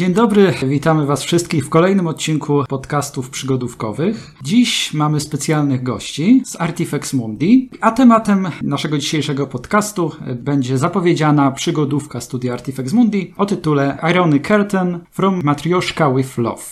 [0.00, 4.34] Dzień dobry, witamy Was wszystkich w kolejnym odcinku podcastów przygodówkowych.
[4.42, 12.20] Dziś mamy specjalnych gości z Artifex Mundi, a tematem naszego dzisiejszego podcastu będzie zapowiedziana przygodówka
[12.20, 16.62] studia Artifex Mundi o tytule Irony Curtain from Matrioszka with Love.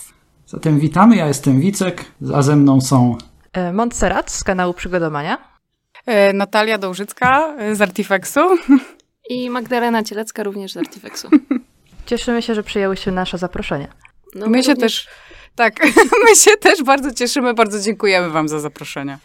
[0.45, 3.17] Zatem witamy, ja jestem Wicek, a ze mną są
[3.53, 5.37] e, Montserrat z kanału Przygodowania,
[6.05, 8.39] e, Natalia Dołżycka z Artifexu
[9.29, 11.29] i Magdalena Cielecka również z Artifexu.
[12.09, 13.87] Cieszymy się, że przyjęłyście nasze zaproszenie.
[14.35, 15.05] No, my, my się również...
[15.05, 15.07] też.
[15.55, 15.79] Tak,
[16.25, 19.17] my się też bardzo cieszymy, bardzo dziękujemy Wam za zaproszenie.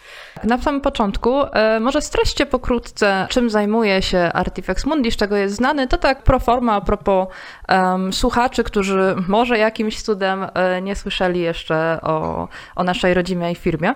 [0.45, 5.55] Na samym początku, e, może streście pokrótce, czym zajmuje się Artifex Mundi, z czego jest
[5.55, 5.89] znany.
[5.89, 7.29] To tak pro forma a propos
[7.69, 13.95] um, słuchaczy, którzy może jakimś cudem e, nie słyszeli jeszcze o, o naszej rodzimej firmie,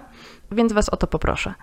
[0.53, 1.55] więc Was o to poproszę.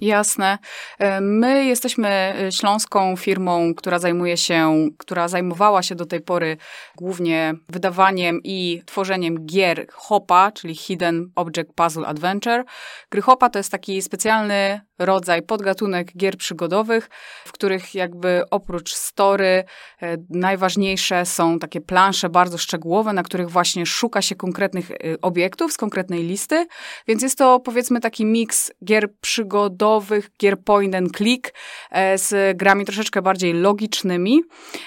[0.00, 0.58] Jasne.
[0.98, 6.56] E, my jesteśmy e, śląską firmą, która zajmuje się, która zajmowała się do tej pory
[6.96, 12.64] głównie wydawaniem i tworzeniem gier HOPA, czyli Hidden Object Puzzle Adventure.
[13.10, 17.10] Gry HOPA to jest taki specjalny rodzaj, podgatunek gier przygodowych,
[17.46, 19.64] w których jakby oprócz story
[20.02, 24.90] e, najważniejsze są takie plansze bardzo szczegółowe, na których właśnie szuka się konkretnych
[25.22, 26.66] obiektów z konkretnej listy,
[27.08, 31.52] więc jest to powiedzmy taki miks gier przygodowych gier point and click
[31.90, 34.40] e, z grami troszeczkę bardziej logicznymi.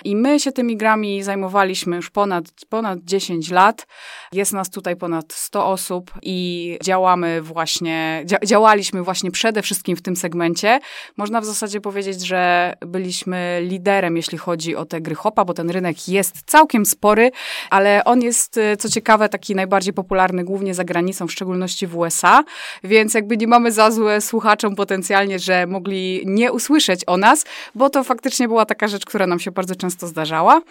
[0.04, 3.88] I my się tymi grami zajmowaliśmy już ponad, ponad 10 lat.
[4.34, 10.02] Jest nas tutaj ponad 100 osób i działamy właśnie, dzia działaliśmy właśnie przede wszystkim w
[10.04, 10.80] tym segmencie.
[11.18, 15.70] Można w zasadzie powiedzieć, że byliśmy liderem, jeśli chodzi o te gry hopa, bo ten
[15.70, 17.32] rynek jest całkiem spory,
[17.70, 21.98] ale on jest, e, co ciekawe, taki najbardziej popularny głównie za granicą, w szczególności w
[21.98, 22.44] USA,
[22.84, 27.90] więc jakby nie mamy za złe słuchaczom potencjalnie, że mogli nie usłyszeć o nas, bo
[27.90, 30.62] to faktycznie była taka rzecz, która nam się bardzo często zdarzała.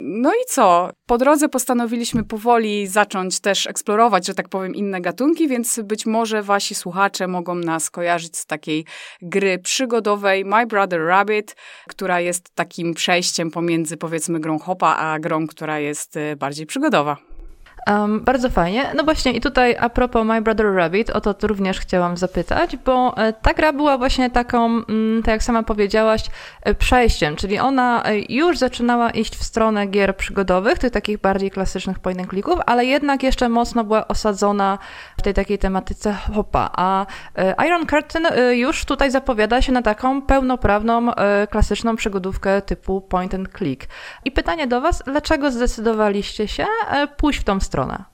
[0.00, 0.90] No i co?
[1.06, 6.42] Po drodze postanowiliśmy powoli zacząć też eksplorować, że tak powiem, inne gatunki, więc być może
[6.42, 8.73] wasi słuchacze mogą nas kojarzyć z takiej
[9.22, 11.56] gry przygodowej My Brother Rabbit,
[11.88, 17.33] która jest takim przejściem pomiędzy powiedzmy grą hopa, a grą, która jest e, bardziej przygodowa.
[17.86, 18.92] Um, bardzo fajnie.
[18.96, 23.16] No właśnie i tutaj a propos My Brother Rabbit, o to również chciałam zapytać, bo
[23.16, 26.22] e, ta gra była właśnie taką, mm, tak jak sama powiedziałaś,
[26.62, 31.50] e, przejściem, czyli ona e, już zaczynała iść w stronę gier przygodowych, tych takich bardziej
[31.50, 34.78] klasycznych point and clicków, ale jednak jeszcze mocno była osadzona
[35.18, 37.06] w tej takiej tematyce hopa, a
[37.66, 41.10] Iron Curtain już tutaj zapowiada się na taką pełnoprawną,
[41.50, 43.86] klasyczną przygodówkę typu point and click.
[44.24, 46.66] I pytanie do Was, dlaczego zdecydowaliście się
[47.16, 48.04] pójść w tą stronę?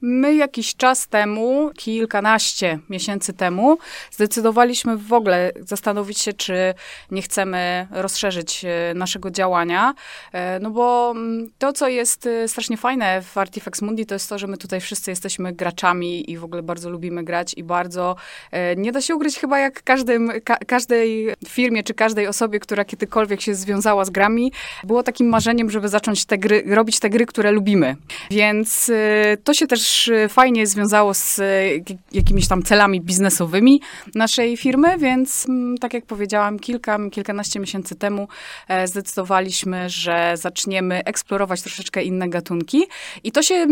[0.00, 3.78] My jakiś czas temu, kilkanaście miesięcy temu,
[4.10, 6.74] zdecydowaliśmy w ogóle zastanowić się, czy
[7.10, 9.94] nie chcemy rozszerzyć e, naszego działania.
[10.32, 14.28] E, no bo mm, to, co jest e, strasznie fajne w Artifex Mundi, to jest
[14.28, 18.16] to, że my tutaj wszyscy jesteśmy graczami i w ogóle bardzo lubimy grać i bardzo
[18.76, 23.40] nie da się ugryźć chyba jak każdym, ka każdej firmie czy każdej osobie, która kiedykolwiek
[23.40, 24.52] się związała z grami,
[24.84, 27.96] było takim marzeniem, żeby zacząć te gry, robić te gry, które lubimy.
[28.30, 28.90] Więc
[29.44, 33.80] to się też też y, fajnie związało z y, jakimiś tam celami biznesowymi
[34.14, 38.28] naszej firmy, więc mm, tak jak powiedziałam, kilka, kilkanaście miesięcy temu
[38.68, 42.86] e, zdecydowaliśmy, że zaczniemy eksplorować troszeczkę inne gatunki.
[43.24, 43.66] I to się,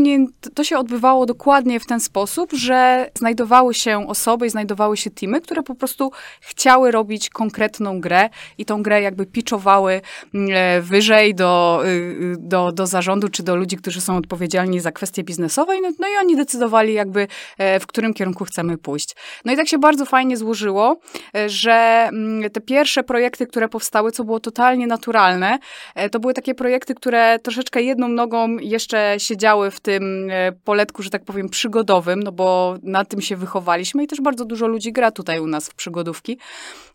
[0.54, 5.41] to się odbywało dokładnie w ten sposób, że znajdowały się osoby i znajdowały się teamy,
[5.41, 10.00] które po prostu chciały robić konkretną grę i tą grę jakby pitchowały
[10.34, 14.93] mm, e, wyżej do, y, do, do zarządu czy do ludzi, którzy są odpowiedzialni za
[14.93, 15.72] kwestie biznesowe.
[15.98, 17.28] No, no i oni decydowali jakby,
[17.59, 19.17] e, w którym kierunku chcemy pójść.
[19.44, 20.97] No i tak się bardzo fajnie złożyło,
[21.37, 21.72] e, że
[22.09, 25.59] mm, te pierwsze projekty, które powstały, co było totalnie naturalne,
[25.95, 30.31] e, to były takie projekty, które troszeczkę jedną nogą jeszcze siedziały w tym
[30.65, 34.66] poletku, że tak powiem, przygodowym, no bo na tym się wychowaliśmy i też bardzo dużo
[34.66, 36.39] ludzi gra tutaj u nas w przygodówki.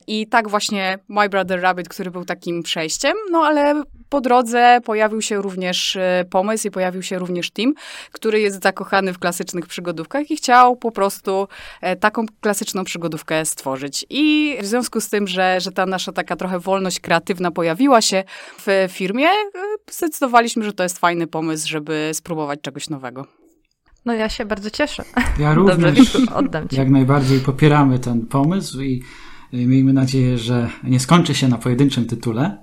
[0.08, 5.22] I tak właśnie My Brother Rabbit, który był takim przejściem, no ale po drodze pojawił
[5.22, 7.74] się również e, pomysł i pojawił się również team,
[8.12, 11.48] który jest zakochany w klasycznych przygodówkach i chciał po prostu
[11.82, 14.06] e, taką klasyczną przygodówkę stworzyć.
[14.10, 18.24] I w związku z tym, że, że ta nasza taka trochę wolność kreatywna pojawiła się
[18.66, 19.50] w firmie, e,
[19.92, 23.26] zdecydowaliśmy, że to jest fajny pomysł, żeby spróbować czegoś nowego.
[24.06, 25.04] No ja się bardzo cieszę.
[25.40, 26.76] Ja również Dobrze, oddam ci.
[26.76, 29.04] jak najbardziej popieramy ten pomysł i
[29.54, 32.58] miejmy nadzieję, że nie skończy się na pojedynczym tytule,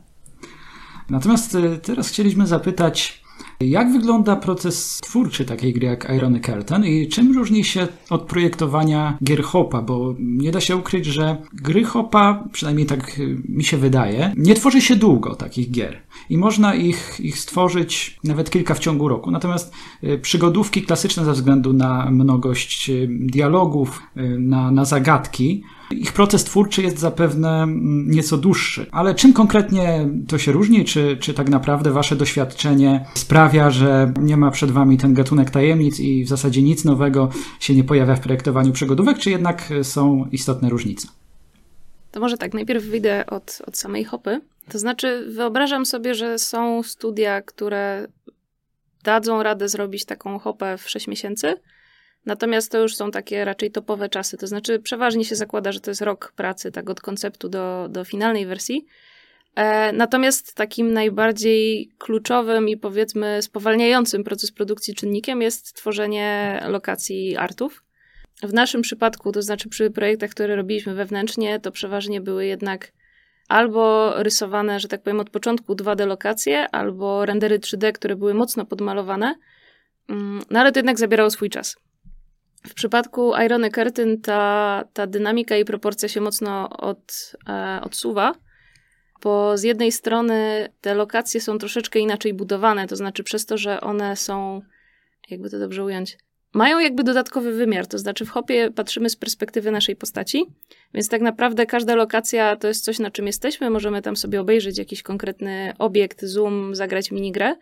[1.11, 3.23] Natomiast y, teraz chcieliśmy zapytać,
[3.61, 9.19] Jak wygląda proces twórczy takiej gry jak Irony Curtain i czym różni się od projektowania
[9.25, 9.82] gier Hopa?
[9.82, 14.81] Bo nie da się ukryć, że gry Hopa, przynajmniej tak mi się wydaje, nie tworzy
[14.81, 16.00] się długo takich gier
[16.31, 19.31] i można ich, ich stworzyć nawet kilka w ciągu roku.
[19.31, 19.73] Natomiast
[20.05, 26.44] y, przygodówki klasyczne ze względu na mnogość y, dialogów, y, na, na zagadki, ich proces
[26.44, 28.87] twórczy jest zapewne mm, nieco dłuższy.
[28.90, 30.85] Ale czym konkretnie to się różni?
[30.85, 36.00] Czy, czy tak naprawdę wasze doświadczenie sprawia, że nie ma przed wami ten gatunek tajemnic
[36.00, 37.29] i w zasadzie nic nowego
[37.61, 41.08] się nie pojawia w projektowaniu przygodówek, czy jednak są istotne różnice?
[42.11, 44.41] To może tak, najpierw wyjdę od, od samej hopy.
[44.69, 48.08] To znaczy, wyobrażam sobie, że są studia, które
[49.02, 51.55] dadzą radę zrobić taką hopę w 6 miesięcy,
[52.26, 54.37] Natomiast to już są takie raczej topowe czasy.
[54.37, 58.05] To znaczy, przeważnie się zakłada, że to jest rok pracy, tak od konceptu do, do
[58.05, 58.87] finalnej wersji.
[59.55, 67.85] E, natomiast takim najbardziej kluczowym i powiedzmy spowalniającym proces produkcji czynnikiem jest tworzenie lokacji artów.
[68.43, 72.93] W naszym przypadku, to znaczy przy projektach, które robiliśmy wewnętrznie, to przeważnie były jednak
[73.49, 78.67] albo rysowane, że tak powiem, od początku 2D lokacje, albo rendery 3D, które były mocno
[78.67, 79.35] podmalowane.
[80.09, 81.76] Mm, no ale to jednak zabierało swój czas.
[82.66, 88.34] W przypadku Irony Curtain ta, ta dynamika i proporcja się mocno od, e, odsuwa,
[89.22, 93.81] bo z jednej strony te lokacje są troszeczkę inaczej budowane, to znaczy przez to, że
[93.81, 94.62] one są,
[95.31, 96.19] jakby to dobrze ująć,
[96.55, 100.44] mają jakby dodatkowy wymiar, to znaczy w hopie patrzymy z perspektywy naszej postaci,
[100.94, 104.78] więc tak naprawdę każda lokacja to jest coś, na czym jesteśmy, możemy tam sobie obejrzeć
[104.78, 107.55] jakiś konkretny obiekt, zoom, zagrać minigrę,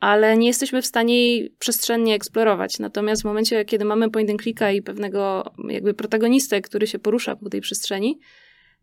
[0.00, 2.78] ale nie jesteśmy w stanie jej przestrzennie eksplorować.
[2.78, 7.36] Natomiast w momencie, kiedy mamy point and clicka i pewnego jakby protagonistę, który się porusza
[7.36, 8.18] po tej przestrzeni,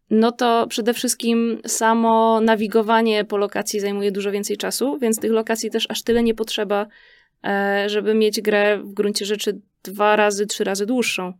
[0.09, 5.69] no to przede wszystkim samo nawigowanie po lokacji zajmuje dużo więcej czasu, więc tych lokacji
[5.71, 6.87] też aż tyle nie potrzeba,
[7.43, 11.33] e, żeby mieć grę w gruncie rzeczy dwa razy, trzy razy dłuższą.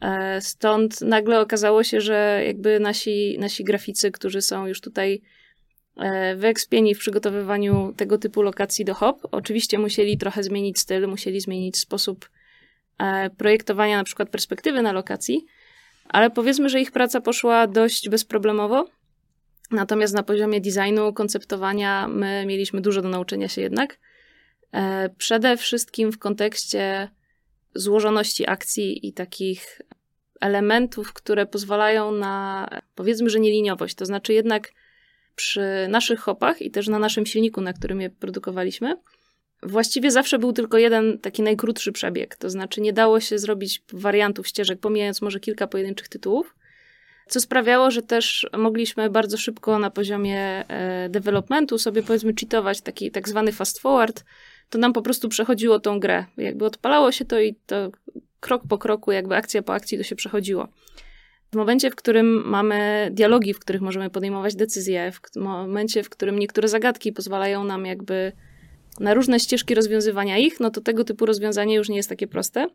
[0.00, 5.22] E, stąd nagle okazało się, że jakby nasi, nasi graficy, którzy są już tutaj
[6.36, 9.28] wyekspieni w przygotowywaniu tego typu lokacji do hop.
[9.30, 12.28] Oczywiście musieli trochę zmienić styl, musieli zmienić sposób
[12.98, 15.46] e, projektowania na przykład perspektywy na lokacji,
[16.08, 18.88] ale powiedzmy, że ich praca poszła dość bezproblemowo.
[19.70, 23.98] Natomiast na poziomie designu, konceptowania my mieliśmy dużo do nauczenia się jednak.
[24.72, 27.08] E, przede wszystkim w kontekście
[27.74, 29.80] złożoności akcji i takich
[30.40, 33.94] elementów, które pozwalają na powiedzmy, że nieliniowość.
[33.94, 34.72] To znaczy jednak
[35.36, 38.96] przy naszych hopach i też na naszym silniku, na którym je produkowaliśmy,
[39.62, 42.36] właściwie zawsze był tylko jeden taki najkrótszy przebieg.
[42.36, 46.54] To znaczy nie dało się zrobić wariantów ścieżek, pomijając może kilka pojedynczych tytułów,
[47.28, 50.38] co sprawiało, że też mogliśmy bardzo szybko na poziomie
[50.68, 54.24] e, developmentu sobie powiedzmy cheatować taki tak zwany fast forward,
[54.70, 56.24] to nam po prostu przechodziło tą grę.
[56.36, 57.90] Jakby odpalało się to i to
[58.40, 60.68] krok po kroku, jakby akcja po akcji to się przechodziło.
[61.54, 66.38] W momencie, w którym mamy dialogi, w których możemy podejmować decyzje, w momencie, w którym
[66.38, 68.32] niektóre zagadki pozwalają nam jakby
[69.00, 72.68] na różne ścieżki rozwiązywania ich, no to tego typu rozwiązanie już nie jest takie proste.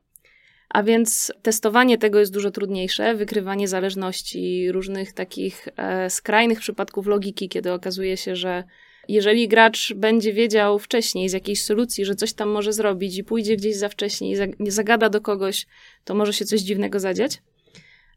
[0.70, 7.50] A więc testowanie tego jest dużo trudniejsze, wykrywanie zależności, różnych takich e, skrajnych przypadków logiki,
[7.50, 8.64] kiedy okazuje się, że
[9.08, 13.56] jeżeli gracz będzie wiedział wcześniej z jakiejś solucji, że coś tam może zrobić i pójdzie
[13.56, 15.68] gdzieś za wcześnie i zagada do kogoś,
[16.04, 17.42] to może się coś dziwnego zadziać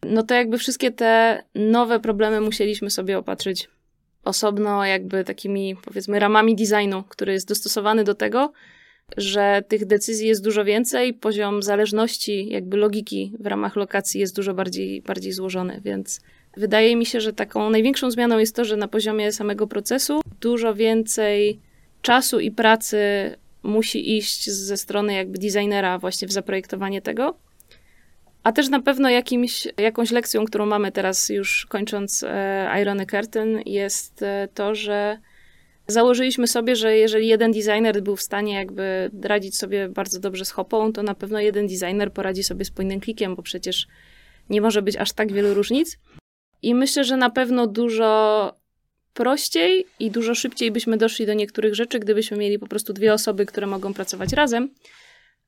[0.06, 3.68] no to jakby wszystkie te nowe problemy musieliśmy sobie opatrzyć
[4.24, 8.52] osobno, jakby takimi powiedzmy ramami designu, który jest dostosowany do tego,
[9.16, 14.54] że tych decyzji jest dużo więcej, poziom zależności, jakby logiki w ramach lokacji jest dużo
[14.54, 16.20] bardziej, bardziej złożony, więc
[16.56, 20.74] wydaje mi się, że taką największą zmianą jest to, że na poziomie samego procesu dużo
[20.74, 21.60] więcej
[22.02, 22.98] czasu i pracy
[23.62, 27.34] musi iść ze strony jakby designera właśnie w zaprojektowanie tego,
[28.42, 33.60] a też na pewno jakimś, jakąś lekcją, którą mamy teraz już kończąc e, Irony Curtain
[33.66, 35.18] jest e, to, że
[35.86, 40.50] założyliśmy sobie, że jeżeli jeden designer był w stanie jakby radzić sobie bardzo dobrze z
[40.50, 43.86] hopą, to na pewno jeden designer poradzi sobie z point clickiem, bo przecież
[44.50, 45.98] nie może być aż tak wielu różnic.
[46.62, 48.52] I myślę, że na pewno dużo
[49.14, 53.46] prościej i dużo szybciej byśmy doszli do niektórych rzeczy, gdybyśmy mieli po prostu dwie osoby,
[53.46, 54.70] które mogą pracować razem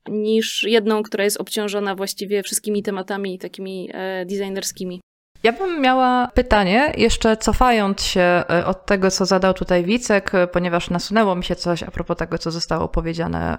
[0.09, 5.01] niż jedną, która jest obciążona właściwie wszystkimi tematami takimi e, designerskimi.
[5.43, 10.47] Ja bym miała pytanie, jeszcze cofając się e, od tego, co zadał tutaj Wicek, e,
[10.47, 13.57] ponieważ nasunęło mi się coś a propos tego, co zostało powiedziane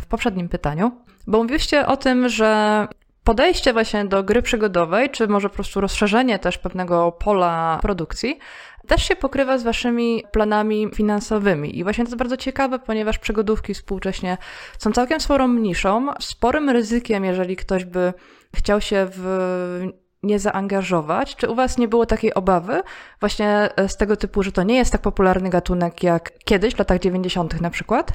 [0.00, 0.92] w poprzednim pytaniu,
[1.26, 2.86] bo mówiliście o tym, że
[3.24, 8.38] podejście właśnie do gry przygodowej, czy może po prostu rozszerzenie też pewnego pola produkcji,
[8.86, 11.78] też się pokrywa z waszymi planami finansowymi.
[11.78, 14.38] I właśnie to jest bardzo ciekawe, ponieważ przygodówki współcześnie
[14.78, 18.12] są całkiem sporą niszą, sporym ryzykiem, jeżeli ktoś by
[18.54, 19.86] chciał się w
[20.22, 21.36] nie zaangażować.
[21.36, 22.82] Czy u Was nie było takiej obawy
[23.20, 26.98] właśnie z tego typu, że to nie jest tak popularny gatunek jak kiedyś, w latach
[26.98, 27.60] 90.
[27.60, 28.12] na przykład?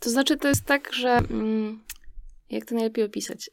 [0.00, 1.10] To znaczy, to jest tak, że.
[1.10, 1.80] Mm,
[2.50, 3.50] jak to najlepiej opisać?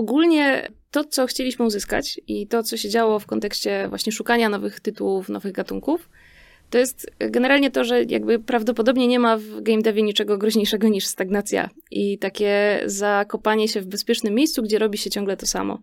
[0.00, 4.80] Ogólnie to, co chcieliśmy uzyskać i to, co się działo w kontekście właśnie szukania nowych
[4.80, 6.08] tytułów, nowych gatunków,
[6.70, 11.06] to jest generalnie to, że jakby prawdopodobnie nie ma w game devie niczego groźniejszego niż
[11.06, 15.78] stagnacja i takie zakopanie się w bezpiecznym miejscu, gdzie robi się ciągle to samo.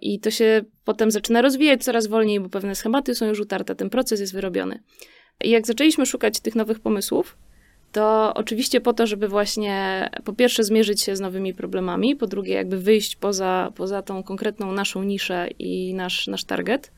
[0.00, 3.90] I to się potem zaczyna rozwijać coraz wolniej, bo pewne schematy są już utarte, ten
[3.90, 4.82] proces jest wyrobiony.
[5.44, 7.36] I jak zaczęliśmy szukać tych nowych pomysłów,
[7.94, 12.54] to oczywiście po to, żeby właśnie po pierwsze zmierzyć się z nowymi problemami, po drugie
[12.54, 16.92] jakby wyjść poza, poza tą konkretną naszą niszę i nasz, nasz target.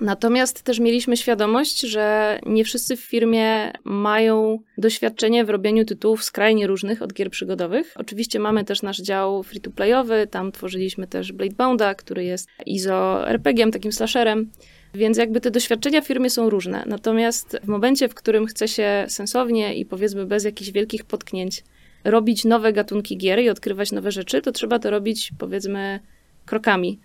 [0.00, 6.66] Natomiast też mieliśmy świadomość, że nie wszyscy w firmie mają doświadczenie w robieniu tytułów skrajnie
[6.66, 7.94] różnych od gier przygodowych.
[7.96, 13.92] Oczywiście mamy też nasz dział free-to-playowy, tam tworzyliśmy też Bladebounda, który jest ISO RPG-iem, takim
[13.92, 14.50] slasherem.
[14.94, 16.84] Więc jakby te doświadczenia w firmie są różne.
[16.86, 21.64] Natomiast w momencie, w którym chce się sensownie i powiedzmy bez jakichś wielkich potknięć
[22.04, 26.00] robić nowe gatunki gier i odkrywać nowe rzeczy, to trzeba to robić powiedzmy
[26.46, 27.00] krokami.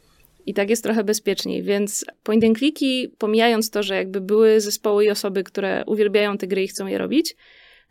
[0.46, 5.06] I tak jest trochę bezpieczniej, więc point and clicki, pomijając to, że jakby były zespoły
[5.06, 7.36] i osoby, które uwielbiają te gry i chcą je robić,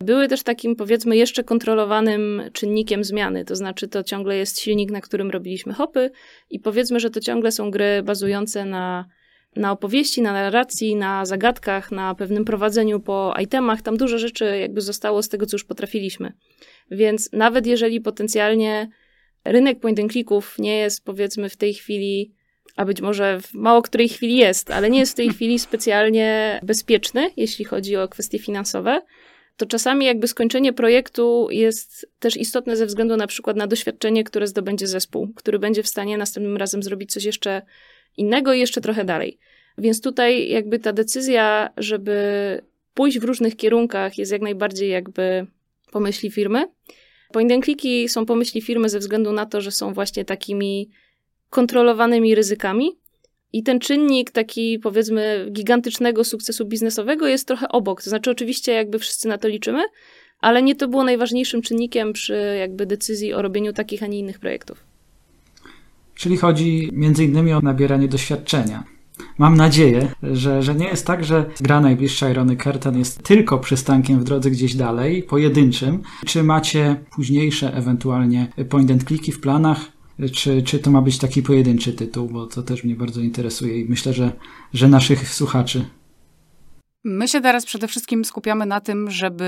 [0.00, 5.00] były też takim powiedzmy jeszcze kontrolowanym czynnikiem zmiany, to znaczy to ciągle jest silnik, na
[5.00, 6.10] którym robiliśmy hopy
[6.50, 9.04] i powiedzmy, że to ciągle są gry bazujące na
[9.56, 13.82] na opowieści, na narracji, na zagadkach, na pewnym prowadzeniu po itemach.
[13.82, 16.32] Tam dużo rzeczy jakby zostało z tego, co już potrafiliśmy.
[16.90, 18.88] Więc nawet jeżeli potencjalnie
[19.44, 22.34] rynek point and clicków nie jest powiedzmy w tej chwili,
[22.76, 26.60] a być może w mało której chwili jest, ale nie jest w tej chwili specjalnie
[26.62, 29.02] bezpieczny, jeśli chodzi o kwestie finansowe,
[29.56, 34.46] to czasami jakby skończenie projektu jest też istotne ze względu na przykład na doświadczenie, które
[34.46, 37.62] zdobędzie zespół, który będzie w stanie następnym razem zrobić coś jeszcze
[38.16, 39.38] innego i jeszcze trochę dalej.
[39.78, 42.14] Więc tutaj jakby ta decyzja, żeby
[42.94, 45.46] pójść w różnych kierunkach jest jak najbardziej jakby
[45.92, 46.68] pomyśli firmy.
[47.32, 47.64] Point and
[48.06, 50.90] są pomyśli firmy ze względu na to, że są właśnie takimi
[51.50, 52.98] kontrolowanymi ryzykami.
[53.52, 58.02] I ten czynnik taki, powiedzmy, gigantycznego sukcesu biznesowego jest trochę obok.
[58.02, 59.82] To znaczy, oczywiście, jakby wszyscy na to liczymy,
[60.40, 64.38] ale nie to było najważniejszym czynnikiem przy jakby decyzji o robieniu takich, a nie innych
[64.38, 64.93] projektów.
[66.14, 68.84] Czyli chodzi innymi o nabieranie doświadczenia.
[69.38, 74.20] Mam nadzieję, że, że nie jest tak, że gra najbliższa Irony Kerten jest tylko przystankiem
[74.20, 76.02] w drodze gdzieś dalej, pojedynczym.
[76.26, 79.78] Czy macie późniejsze ewentualnie point and clicky w planach?
[80.32, 82.28] Czy, czy to ma być taki pojedynczy tytuł?
[82.28, 84.32] Bo to też mnie bardzo interesuje i myślę, że,
[84.74, 85.84] że naszych słuchaczy
[87.06, 89.44] My się teraz przede wszystkim skupiamy na tym, żeby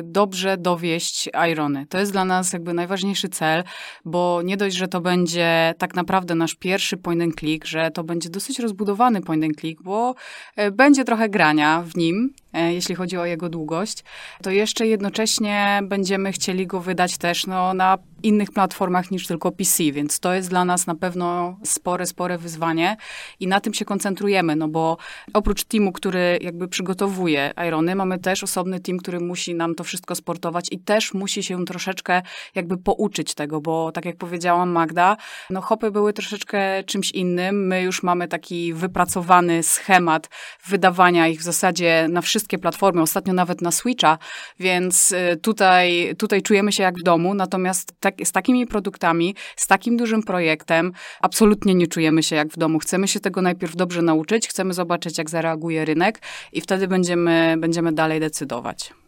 [0.00, 1.86] y, dobrze dowieść Irony.
[1.86, 3.64] To jest dla nas jakby najważniejszy cel,
[4.04, 8.04] bo nie dość, że to będzie tak naprawdę nasz pierwszy point and click, że to
[8.04, 10.14] będzie dosyć rozbudowany point and click, bo
[10.58, 14.04] y, będzie trochę grania w nim, jeśli chodzi o jego długość,
[14.42, 19.92] to jeszcze jednocześnie będziemy chcieli go wydać też no, na innych platformach niż tylko PC,
[19.92, 22.96] więc to jest dla nas na pewno spore, spore wyzwanie
[23.40, 24.96] i na tym się koncentrujemy, no bo
[25.34, 30.14] oprócz teamu, który jakby przygotowuje Irony, mamy też osobny team, który musi nam to wszystko
[30.14, 32.22] sportować i też musi się troszeczkę
[32.54, 35.16] jakby pouczyć tego, bo tak jak powiedziałam Magda,
[35.50, 40.28] no hopy były troszeczkę czymś innym, my już mamy taki wypracowany schemat
[40.66, 44.18] wydawania ich w zasadzie na wszystkie platformy, ostatnio nawet na Switcha,
[44.60, 49.66] więc y, tutaj, tutaj czujemy się jak w domu, natomiast tak z takimi produktami, z
[49.66, 52.78] takim dużym projektem, absolutnie nie czujemy się jak w domu.
[52.78, 56.20] Chcemy się tego najpierw dobrze nauczyć, chcemy zobaczyć, jak zareaguje rynek
[56.52, 59.01] i wtedy będziemy, będziemy dalej decydować.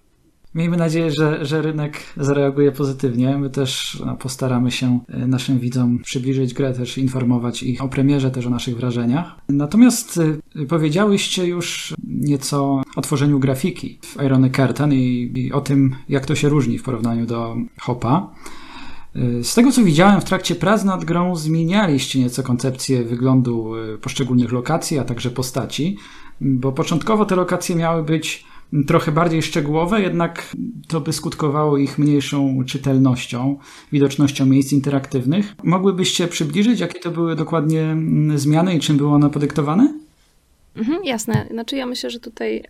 [0.54, 3.38] Miejmy nadzieję, że, że rynek zareaguje pozytywnie.
[3.38, 8.30] My też no, postaramy się e, naszym widzom przybliżyć grę, też informować ich o premierze,
[8.30, 9.34] też o naszych wrażeniach.
[9.48, 10.20] Natomiast
[10.56, 16.26] y, powiedziałyście już nieco o tworzeniu grafiki w Irony Curtain i, i o tym, jak
[16.26, 18.30] to się różni w porównaniu do Hopa.
[19.42, 24.52] Z tego co widziałem w trakcie prac nad grą, zmienialiście nieco koncepcję wyglądu e, poszczególnych
[24.52, 25.96] lokacji, a także postaci,
[26.40, 28.44] bo początkowo te lokacje miały być
[28.86, 30.56] trochę bardziej szczegółowe, jednak
[30.88, 33.58] to by skutkowało ich mniejszą czytelnością,
[33.92, 35.54] widocznością miejsc interaktywnych.
[35.62, 37.96] Mogłybyście przybliżyć, jakie to były dokładnie
[38.34, 39.94] zmiany i czym były one podyktowane?
[40.76, 41.46] Mhm, jasne.
[41.50, 42.64] Znaczy ja myślę, że tutaj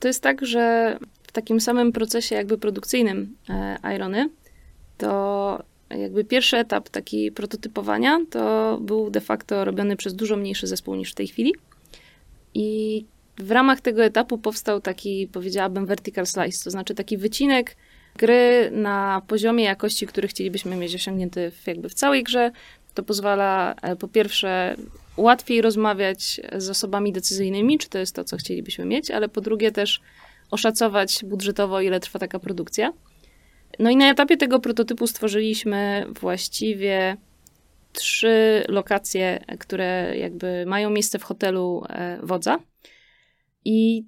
[0.00, 4.28] to jest tak, że w takim samym procesie jakby produkcyjnym e, Irony
[4.98, 10.94] to jakby pierwszy etap taki prototypowania to był de facto robiony przez dużo mniejszy zespół
[10.94, 11.54] niż w tej chwili.
[12.54, 13.04] I
[13.38, 17.76] w ramach tego etapu powstał taki, powiedziałabym, vertical slice, to znaczy taki wycinek
[18.16, 22.50] gry na poziomie jakości, który chcielibyśmy mieć osiągnięty w, jakby w całej grze.
[22.94, 24.76] To pozwala e, po pierwsze
[25.16, 29.72] łatwiej rozmawiać z osobami decyzyjnymi, czy to jest to, co chcielibyśmy mieć, ale po drugie
[29.72, 30.00] też
[30.50, 32.92] oszacować budżetowo, ile trwa taka produkcja.
[33.78, 37.16] No i na etapie tego prototypu stworzyliśmy właściwie
[37.92, 42.58] trzy lokacje, które jakby mają miejsce w hotelu e, wodza.
[43.64, 44.04] I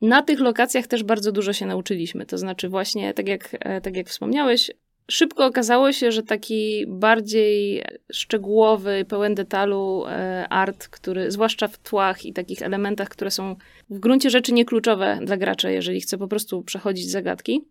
[0.00, 2.26] na tych lokacjach też bardzo dużo się nauczyliśmy.
[2.26, 4.70] To znaczy, właśnie, tak jak, e, tak jak wspomniałeś,
[5.10, 12.26] szybko okazało się, że taki bardziej szczegółowy, pełen detalu e, art, który, zwłaszcza w tłach
[12.26, 13.56] i takich elementach, które są
[13.90, 17.64] w gruncie rzeczy niekluczowe dla gracza, jeżeli chce po prostu przechodzić zagadki,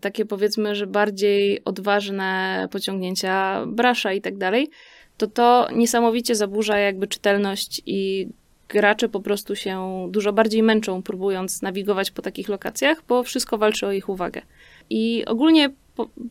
[0.00, 4.70] takie powiedzmy, że bardziej odważne pociągnięcia brasza i tak dalej,
[5.16, 8.28] to to niesamowicie zaburza jakby czytelność i
[8.72, 13.86] gracze po prostu się dużo bardziej męczą, próbując nawigować po takich lokacjach, bo wszystko walczy
[13.86, 14.42] o ich uwagę.
[14.90, 15.70] I ogólnie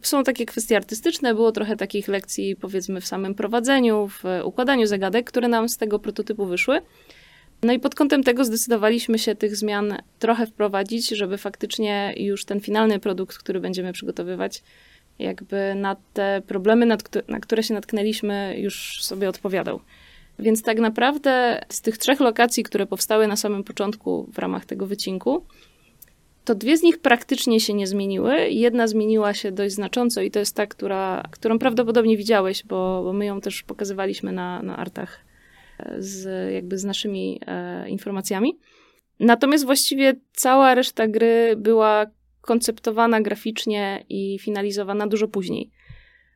[0.01, 5.27] są takie kwestie artystyczne, było trochę takich lekcji, powiedzmy, w samym prowadzeniu, w układaniu zagadek,
[5.27, 6.81] które nam z tego prototypu wyszły.
[7.63, 12.59] No i pod kątem tego zdecydowaliśmy się tych zmian trochę wprowadzić, żeby faktycznie już ten
[12.59, 14.63] finalny produkt, który będziemy przygotowywać,
[15.19, 16.85] jakby na te problemy,
[17.27, 19.79] na które się natknęliśmy, już sobie odpowiadał.
[20.39, 24.87] Więc tak naprawdę z tych trzech lokacji, które powstały na samym początku w ramach tego
[24.87, 25.45] wycinku,
[26.45, 28.49] to dwie z nich praktycznie się nie zmieniły.
[28.49, 33.13] Jedna zmieniła się dość znacząco i to jest ta, która, którą prawdopodobnie widziałeś, bo, bo
[33.13, 35.19] my ją też pokazywaliśmy na, na artach
[35.79, 38.59] e, z, jakby z naszymi e, informacjami.
[39.19, 42.05] Natomiast właściwie cała reszta gry była
[42.41, 45.71] konceptowana graficznie i finalizowana dużo później.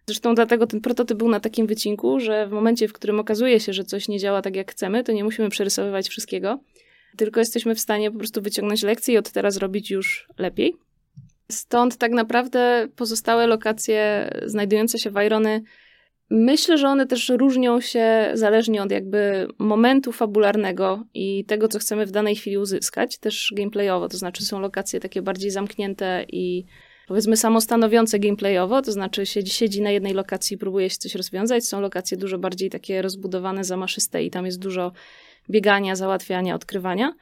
[0.07, 3.73] Zresztą dlatego ten prototyp był na takim wycinku, że w momencie, w którym okazuje się,
[3.73, 6.59] że coś nie działa tak jak chcemy, to nie musimy przerysowywać wszystkiego,
[7.17, 10.75] tylko jesteśmy w stanie po prostu wyciągnąć lekcję i od teraz robić już lepiej.
[11.51, 15.61] Stąd tak naprawdę pozostałe lokacje znajdujące się w Irony,
[16.29, 22.05] myślę, że one też różnią się zależnie od jakby momentu fabularnego i tego, co chcemy
[22.05, 26.65] w danej chwili uzyskać, też gameplayowo, to znaczy są lokacje takie bardziej zamknięte i
[27.07, 31.65] powiedzmy samostanowiące gameplayowo, to znaczy siedzi, siedzi na jednej lokacji i próbuje się coś rozwiązać.
[31.67, 34.91] Są lokacje dużo bardziej takie rozbudowane, zamaszyste i tam jest dużo
[35.49, 37.13] biegania, załatwiania, odkrywania.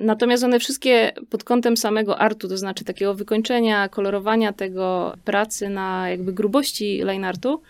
[0.00, 6.10] Natomiast one wszystkie pod kątem samego artu, to znaczy takiego wykończenia, kolorowania tego, pracy na
[6.10, 7.62] jakby grubości line artu,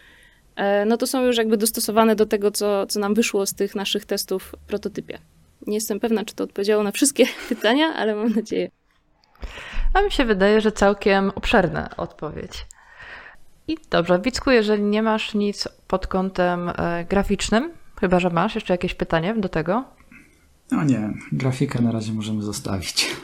[0.56, 3.74] e, no to są już jakby dostosowane do tego, co, co nam wyszło z tych
[3.74, 5.18] naszych testów w prototypie.
[5.66, 8.70] Nie jestem pewna, czy to odpowiedziało na wszystkie pytania, ale mam nadzieję.
[9.94, 12.66] A mi się wydaje, że całkiem obszerna odpowiedź.
[13.68, 18.74] I dobrze, Wicku, jeżeli nie masz nic pod kątem e, graficznym, chyba że masz jeszcze
[18.74, 19.84] jakieś pytanie do tego?
[20.70, 23.16] No nie, grafikę na razie możemy zostawić.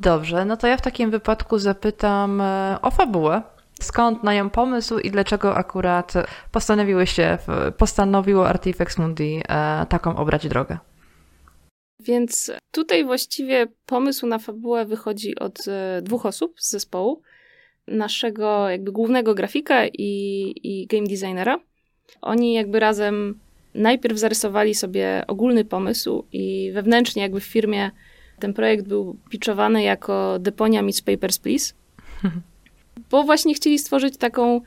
[0.00, 3.42] Dobrze, no to ja w takim wypadku zapytam e, o fabułę.
[3.80, 6.12] Skąd na nią pomysł i dlaczego akurat
[6.52, 7.38] postanowiłyście,
[7.78, 10.78] postanowiło Artifex Mundi e, taką obrać drogę?
[12.00, 17.22] Więc tutaj właściwie pomysł na fabułę wychodzi od e, dwóch osób z zespołu.
[17.86, 21.60] Naszego jakby głównego grafika i, i game designera.
[22.20, 23.40] Oni jakby razem
[23.74, 27.90] najpierw zarysowali sobie ogólny pomysł i wewnętrznie jakby w firmie
[28.38, 31.74] ten projekt był pitchowany jako Deponia meets Papers, Please.
[33.10, 34.60] Bo właśnie chcieli stworzyć taką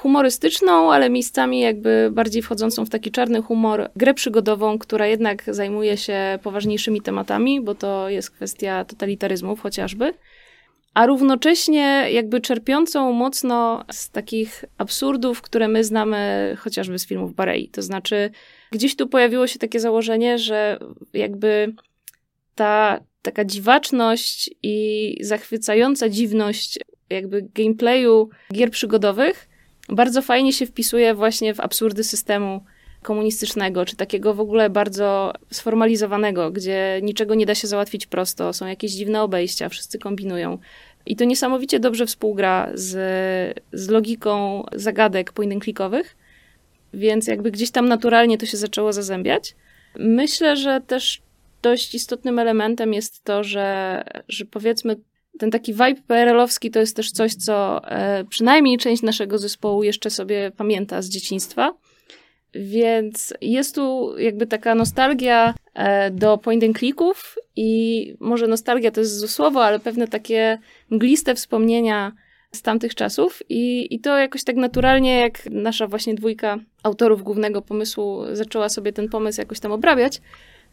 [0.00, 5.96] humorystyczną, ale miejscami jakby bardziej wchodzącą w taki czarny humor, grę przygodową, która jednak zajmuje
[5.96, 10.14] się poważniejszymi tematami, bo to jest kwestia totalitaryzmów chociażby,
[10.94, 17.68] a równocześnie jakby czerpiącą mocno z takich absurdów, które my znamy chociażby z filmów Barei.
[17.68, 18.30] To znaczy,
[18.72, 20.78] gdzieś tu pojawiło się takie założenie, że
[21.12, 21.74] jakby
[22.54, 26.78] ta taka dziwaczność i zachwycająca dziwność
[27.10, 29.49] jakby gameplayu gier przygodowych
[29.92, 32.60] bardzo fajnie się wpisuje właśnie w absurdy systemu
[33.02, 38.66] komunistycznego, czy takiego w ogóle bardzo sformalizowanego, gdzie niczego nie da się załatwić prosto, są
[38.66, 40.58] jakieś dziwne obejścia, wszyscy kombinują.
[41.06, 42.90] I to niesamowicie dobrze współgra z,
[43.72, 46.16] z logiką zagadek clickowych,
[46.94, 49.54] więc jakby gdzieś tam naturalnie to się zaczęło zazębiać.
[49.98, 51.22] Myślę, że też
[51.62, 54.96] dość istotnym elementem jest to, że, że powiedzmy
[55.38, 60.10] ten taki vibe PRL-owski to jest też coś, co e, przynajmniej część naszego zespołu jeszcze
[60.10, 61.74] sobie pamięta z dzieciństwa.
[62.54, 69.00] Więc jest tu jakby taka nostalgia e, do point and clicków i może nostalgia to
[69.00, 70.58] jest złe słowo, ale pewne takie
[70.90, 72.12] mgliste wspomnienia
[72.52, 77.62] z tamtych czasów i, i to jakoś tak naturalnie, jak nasza właśnie dwójka autorów głównego
[77.62, 80.20] pomysłu zaczęła sobie ten pomysł jakoś tam obrabiać,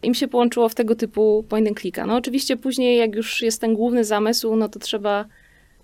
[0.03, 2.05] im się połączyło w tego typu point and clicka.
[2.05, 5.25] No oczywiście później, jak już jest ten główny zamysł, no to trzeba,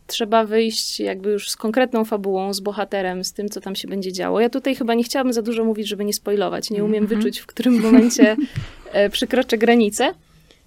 [0.07, 4.11] trzeba wyjść jakby już z konkretną fabułą, z bohaterem, z tym, co tam się będzie
[4.11, 4.39] działo.
[4.39, 6.69] Ja tutaj chyba nie chciałabym za dużo mówić, żeby nie spoilować.
[6.69, 7.15] Nie umiem -hmm.
[7.15, 8.35] wyczuć, w którym momencie
[8.91, 10.13] e, przekroczę granicę.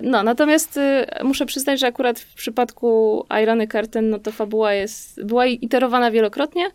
[0.01, 5.25] No, natomiast y, muszę przyznać, że akurat w przypadku Irony Curtain, no to fabuła jest,
[5.25, 6.71] była iterowana wielokrotnie,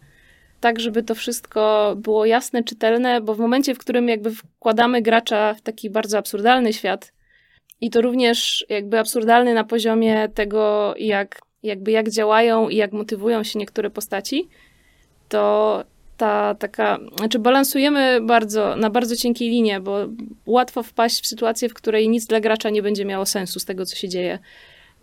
[0.61, 5.53] tak żeby to wszystko było jasne, czytelne, bo w momencie, w którym jakby wkładamy gracza
[5.53, 7.13] w taki bardzo absurdalny świat
[7.81, 13.43] i to również jakby absurdalny na poziomie tego, jak, jakby jak działają i jak motywują
[13.43, 14.49] się niektóre postaci,
[15.29, 15.83] to
[16.17, 19.97] ta taka, znaczy balansujemy bardzo, na bardzo cienkiej linie, bo
[20.45, 23.85] łatwo wpaść w sytuację, w której nic dla gracza nie będzie miało sensu z tego,
[23.85, 24.39] co się dzieje.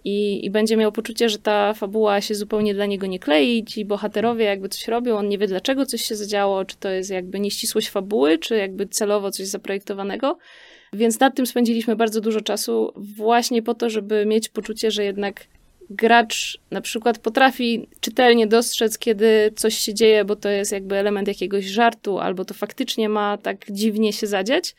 [0.09, 3.85] I, I będzie miał poczucie, że ta fabuła się zupełnie dla niego nie klei, ci
[3.85, 7.41] bohaterowie jakby coś robią, on nie wie dlaczego coś się zadziało, czy to jest jakby
[7.41, 10.39] nieścisłość fabuły, czy jakby celowo coś zaprojektowanego.
[10.93, 15.47] Więc nad tym spędziliśmy bardzo dużo czasu, właśnie po to, żeby mieć poczucie, że jednak
[15.91, 21.29] gracz na przykład potrafi czytelnie dostrzec, kiedy coś się dzieje, bo to jest jakby element
[21.29, 24.75] jakiegoś żartu, albo to faktycznie ma tak dziwnie się zadziać,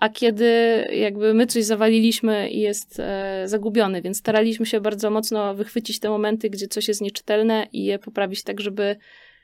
[0.00, 0.44] a kiedy
[0.92, 6.08] jakby my coś zawaliliśmy i jest e, zagubiony, więc staraliśmy się bardzo mocno wychwycić te
[6.08, 8.96] momenty, gdzie coś jest nieczytelne i je poprawić tak, żeby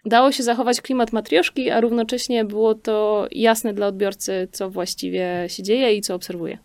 [0.04, 5.62] dało się zachować klimat matrioszki, a równocześnie było to jasne dla odbiorcy, co właściwie się
[5.62, 6.58] dzieje i co obserwuje.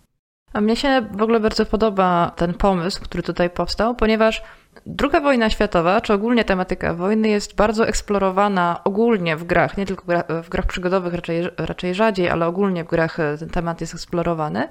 [0.53, 4.43] A mnie się w ogóle bardzo podoba ten pomysł, który tutaj powstał, ponieważ
[4.85, 10.03] Druga wojna światowa, czy ogólnie tematyka wojny jest bardzo eksplorowana ogólnie w grach, nie tylko
[10.43, 14.67] w grach przygodowych, raczej, raczej rzadziej, ale ogólnie w grach e, ten temat jest eksplorowany.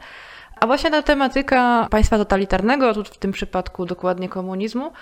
[0.60, 4.92] A właśnie ta tematyka państwa totalitarnego, tu w tym przypadku dokładnie komunizmu,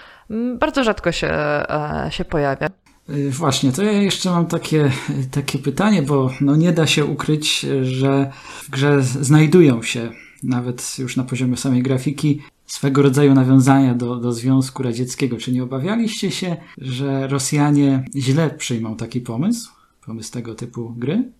[0.59, 2.69] bardzo rzadko się, e, się pojawia.
[3.11, 4.91] Y, właśnie, to ja jeszcze mam takie,
[5.31, 8.31] takie pytanie, bo no nie da się ukryć, że
[8.63, 10.11] w grze znajdują się
[10.43, 15.37] nawet już na poziomie samej grafiki, swego rodzaju nawiązania do, do Związku Radzieckiego.
[15.37, 19.73] Czy nie obawialiście się, że Rosjanie źle przyjmą taki pomysł,
[20.07, 21.33] pomysł tego typu gry?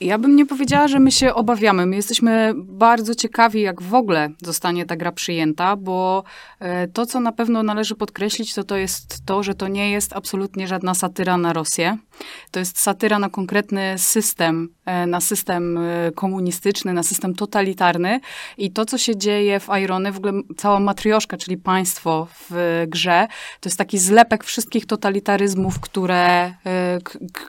[0.00, 1.86] Ja bym nie powiedziała, że my się obawiamy.
[1.86, 6.24] My jesteśmy bardzo ciekawi, jak w ogóle zostanie ta gra przyjęta, bo
[6.58, 10.12] e, to, co na pewno należy podkreślić, to to jest to, że to nie jest
[10.12, 11.98] absolutnie żadna satyra na Rosję.
[12.50, 14.68] To jest satyra na konkretny system,
[15.06, 18.20] na system e, komunistyczny, na system totalitarny.
[18.58, 23.26] I to, co się dzieje w Irony, w ogóle cała matrioszka, czyli państwo w grze,
[23.60, 26.54] to jest taki zlepek wszystkich totalitaryzmów, które,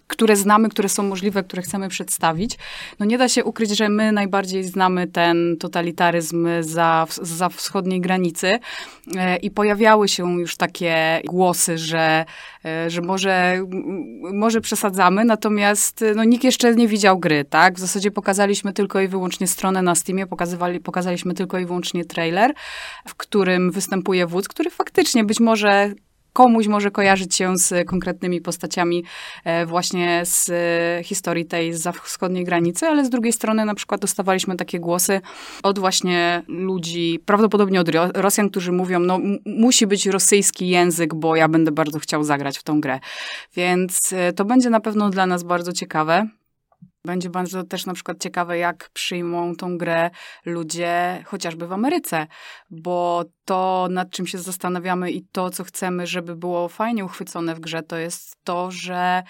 [0.08, 2.58] które znamy, które są możliwe, które chcemy przedstawić.
[3.00, 8.60] No nie da się ukryć, że my najbardziej znamy ten totalitaryzm za, za wschodniej granicy
[9.16, 12.26] e, i pojawiały się już takie głosy, że,
[12.66, 13.60] e, że może,
[14.34, 17.76] może przesadzamy, natomiast no, nikt jeszcze nie widział gry, tak?
[17.76, 22.54] W zasadzie pokazaliśmy tylko i wyłącznie stronę na Steamie, pokazywali, pokazaliśmy tylko i wyłącznie trailer,
[23.08, 25.94] w którym występuje wódz, który faktycznie być może
[26.34, 29.04] komuś może kojarzyć się z konkretnymi postaciami
[29.46, 34.02] e, właśnie z e, historii tej za wschodniej granicy, ale z drugiej strony na przykład
[34.02, 35.22] dostawaliśmy takie głosy
[35.64, 41.48] od właśnie ludzi, prawdopodobnie od Rosjan, którzy mówią, no musi być rosyjski język, bo ja
[41.48, 43.00] będę bardzo chciał zagrać w tą grę.
[43.56, 46.28] Więc e, to będzie na pewno dla nas bardzo ciekawe.
[47.06, 50.10] Będzie bardzo też na przykład ciekawe, jak przyjmą tą grę
[50.46, 52.28] ludzie chociażby w Ameryce,
[52.70, 57.60] bo to, nad czym się zastanawiamy i to, co chcemy, żeby było fajnie uchwycone w
[57.60, 59.24] grze, to jest to, że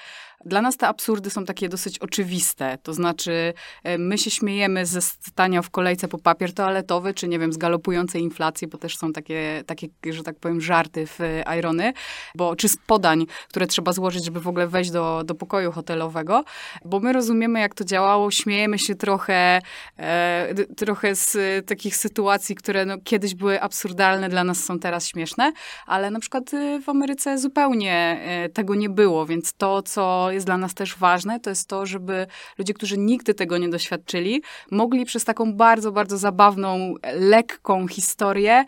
[0.46, 2.78] dla nas te absurdy są takie dosyć oczywiste.
[2.84, 7.40] To znaczy, e, my się śmiejemy ze stania w kolejce po papier toaletowy, czy nie
[7.40, 11.20] wiem, z galopującej inflacji, bo też są takie, takie że tak powiem, żarty w
[11.58, 11.94] Irony,
[12.36, 16.44] bo, czy z podań, które trzeba złożyć, żeby w ogóle wejść do, do pokoju hotelowego,
[16.86, 19.62] bo my rozumiemy, jak to działało, śmiejemy się trochę,
[19.98, 25.52] e, trochę z takich sytuacji, które no, kiedyś były absurdalne, dla nas są teraz śmieszne,
[25.86, 30.46] ale na przykład y, w Ameryce zupełnie e, tego nie było, więc to, co jest
[30.46, 35.06] dla nas też ważne, to jest to, żeby ludzie, którzy nigdy tego nie doświadczyli, mogli
[35.06, 38.66] przez taką bardzo, bardzo zabawną, lekką historię,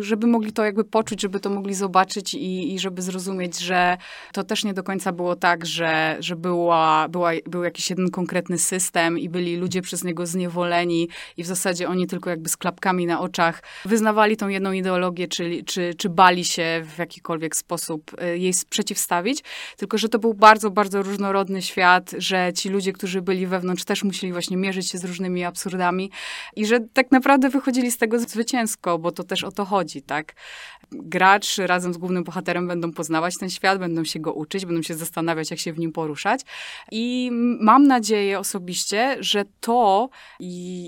[0.00, 3.96] żeby mogli to jakby poczuć, żeby to mogli zobaczyć i, i żeby zrozumieć, że
[4.32, 7.30] to też nie do końca było tak, że, że była, była,
[7.64, 12.30] jakiś jeden konkretny system i byli ludzie przez niego zniewoleni i w zasadzie oni tylko
[12.30, 16.98] jakby z klapkami na oczach wyznawali tą jedną ideologię, czyli, czy, czy bali się w
[16.98, 19.42] jakikolwiek sposób e, jej przeciwstawić,
[19.76, 24.04] tylko że to był bardzo, bardzo różnorodny świat, że ci ludzie, którzy byli wewnątrz, też
[24.04, 26.10] musieli właśnie mierzyć się z różnymi absurdami
[26.56, 30.34] i że tak naprawdę wychodzili z tego zwycięsko, bo to też o to chodzi, tak?
[30.92, 34.94] Gracz razem z głównym bohaterem będą poznawać ten świat, będą się go uczyć, będą się
[34.94, 36.40] zastanawiać, jak się w nim poruszać
[36.90, 40.08] i mam nadzieję osobiście, że to,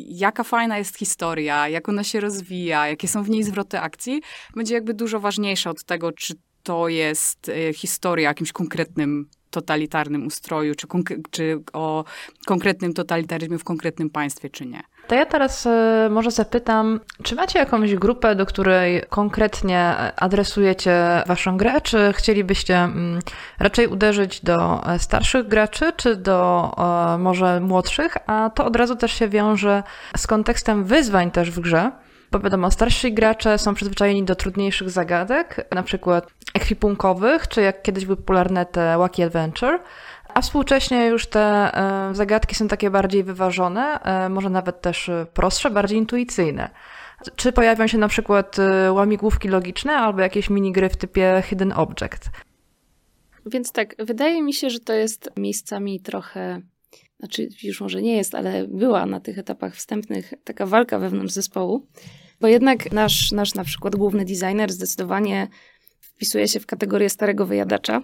[0.08, 4.22] jaka fajna jest historia, jak ona się rozwija, jakie są w niej zwroty akcji,
[4.56, 10.26] będzie jakby dużo ważniejsze od tego, czy to jest e, historia o jakimś konkretnym totalitarnym
[10.26, 10.86] ustroju, czy,
[11.30, 12.04] czy o
[12.46, 14.82] konkretnym totalitaryzmie w konkretnym państwie, czy nie.
[15.06, 21.56] To ja teraz e, może zapytam, czy macie jakąś grupę, do której konkretnie adresujecie waszą
[21.56, 23.18] grę, czy chcielibyście mm,
[23.58, 26.70] raczej uderzyć do e, starszych graczy, czy do
[27.14, 29.82] e, może młodszych, a to od razu też się wiąże
[30.16, 31.90] z kontekstem wyzwań też w grze.
[32.30, 38.04] Bo wiadomo, starsi gracze są przyzwyczajeni do trudniejszych zagadek, na przykład ekwipunkowych, czy jak kiedyś
[38.04, 39.78] były popularne te Wacky Adventure,
[40.36, 45.26] a współcześnie już te e, zagadki są takie bardziej wyważone, e, może nawet też e,
[45.34, 46.70] prostsze, bardziej intuicyjne.
[47.36, 48.56] Czy pojawią się na przykład
[48.90, 52.30] łamigłówki logiczne albo jakieś minigry w typie Hidden Object?
[53.46, 56.60] Więc tak, wydaje mi się, że to jest miejscami trochę,
[57.18, 61.86] znaczy już może nie jest, ale była na tych etapach wstępnych taka walka wewnątrz zespołu,
[62.40, 65.48] bo jednak nasz, nasz na przykład główny designer zdecydowanie
[66.00, 68.02] wpisuje się w kategorię starego wyjadacza,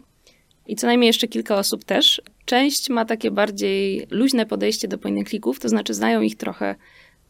[0.67, 2.23] i co najmniej jeszcze kilka osób też.
[2.45, 6.75] Część ma takie bardziej luźne podejście do point klików, to znaczy znają ich trochę,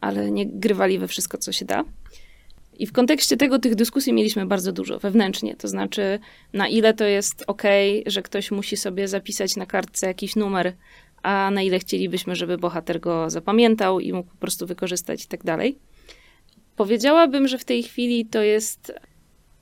[0.01, 1.85] ale nie grywali we wszystko, co się da.
[2.79, 6.18] I w kontekście tego tych dyskusji mieliśmy bardzo dużo wewnętrznie, to znaczy
[6.53, 7.62] na ile to jest ok,
[8.07, 10.73] że ktoś musi sobie zapisać na kartce jakiś numer,
[11.23, 15.45] a na ile chcielibyśmy, żeby bohater go zapamiętał i mógł po prostu wykorzystać i tak
[15.45, 15.79] dalej.
[16.77, 18.92] Powiedziałabym, że w tej chwili to jest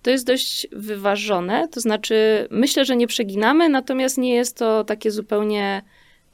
[0.02, 1.68] to jest dość wyważone.
[1.68, 5.82] To znaczy, myślę, że nie przeginamy, natomiast nie jest to takie zupełnie,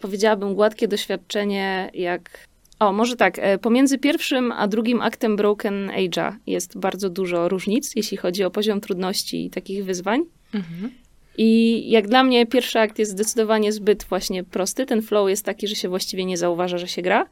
[0.00, 2.46] powiedziałabym, gładkie doświadczenie, jak.
[2.78, 3.38] O, może tak.
[3.38, 8.50] E, pomiędzy pierwszym a drugim aktem Broken Age'a jest bardzo dużo różnic, jeśli chodzi o
[8.50, 10.24] poziom trudności i takich wyzwań.
[10.54, 10.90] Mhm.
[11.38, 14.86] I jak dla mnie pierwszy akt jest zdecydowanie zbyt właśnie prosty.
[14.86, 17.26] Ten flow jest taki, że się właściwie nie zauważa, że się gra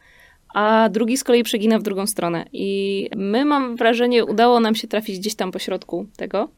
[0.55, 2.45] a drugi z kolei przegina w drugą stronę.
[2.53, 6.49] I my, mam wrażenie, udało nam się trafić gdzieś tam po środku tego.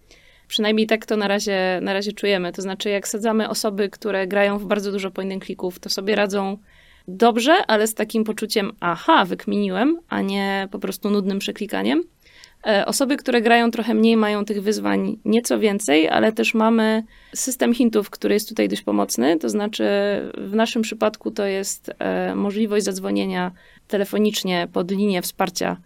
[0.49, 2.53] Przynajmniej tak to na razie, na razie czujemy.
[2.53, 6.59] To znaczy, jak sadzamy osoby, które grają w bardzo dużo point klików, to sobie radzą
[7.09, 12.03] dobrze, ale z takim poczuciem, aha, wykminiłem, a nie po prostu nudnym przeklikaniem.
[12.67, 17.05] E, osoby, które grają trochę mniej, mają tych wyzwań nieco więcej, ale też mamy
[17.35, 19.39] system hintów, który jest tutaj dość pomocny.
[19.39, 19.85] To znaczy,
[20.39, 23.53] w naszym przypadku to jest e, możliwość zadzwonienia
[23.89, 25.77] telefonicznie pod linię wsparcia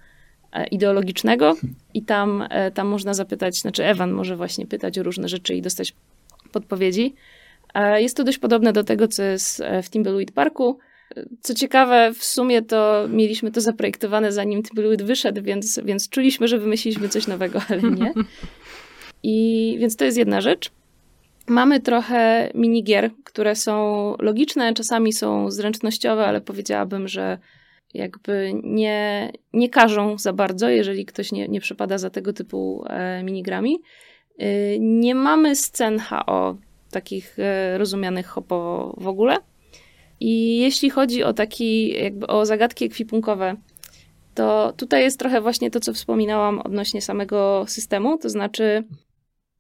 [0.52, 1.56] e, ideologicznego
[1.94, 5.94] i tam, tam można zapytać, znaczy Ewan może właśnie pytać o różne rzeczy i dostać
[6.52, 7.14] podpowiedzi.
[7.96, 10.78] Jest to dość podobne do tego, co jest w Timbleweed Parku.
[11.40, 16.58] Co ciekawe, w sumie to mieliśmy to zaprojektowane zanim Timbleweed wyszedł, więc, więc czuliśmy, że
[16.58, 18.12] wymyśliliśmy coś nowego, ale nie.
[19.22, 20.70] I więc to jest jedna rzecz.
[21.46, 27.38] Mamy trochę minigier, które są logiczne, czasami są zręcznościowe, ale powiedziałabym, że
[27.94, 33.22] jakby nie, nie każą za bardzo, jeżeli ktoś nie, nie przepada za tego typu e,
[33.22, 33.78] minigrami.
[34.38, 36.56] E, nie mamy scen HO,
[36.90, 39.36] takich e, rozumianych hopo w ogóle.
[40.20, 43.56] I jeśli chodzi o taki, jakby o zagadki ekwipunkowe,
[44.34, 48.84] to tutaj jest trochę właśnie to, co wspominałam odnośnie samego systemu, to znaczy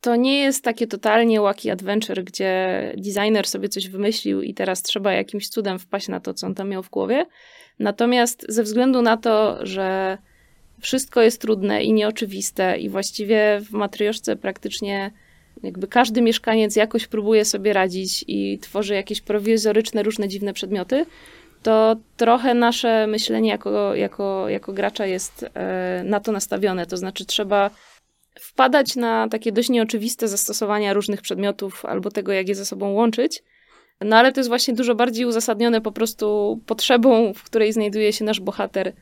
[0.00, 5.12] to nie jest takie totalnie wacky adventure, gdzie designer sobie coś wymyślił i teraz trzeba
[5.12, 7.26] jakimś cudem wpaść na to, co on tam miał w głowie.
[7.80, 10.18] Natomiast ze względu na to, że
[10.80, 15.10] wszystko jest trudne i nieoczywiste i właściwie w matrioszce praktycznie
[15.62, 21.06] jakby każdy mieszkaniec jakoś próbuje sobie radzić i tworzy jakieś prowizoryczne, różne dziwne przedmioty,
[21.62, 26.86] to trochę nasze myślenie jako, jako, jako gracza jest e, na to nastawione.
[26.86, 27.70] To znaczy, trzeba
[28.40, 33.42] wpadać na takie dość nieoczywiste zastosowania różnych przedmiotów albo tego, jak je ze sobą łączyć.
[34.04, 38.24] No ale to jest właśnie dużo bardziej uzasadnione po prostu potrzebą, w której znajduje się
[38.24, 38.92] nasz bohater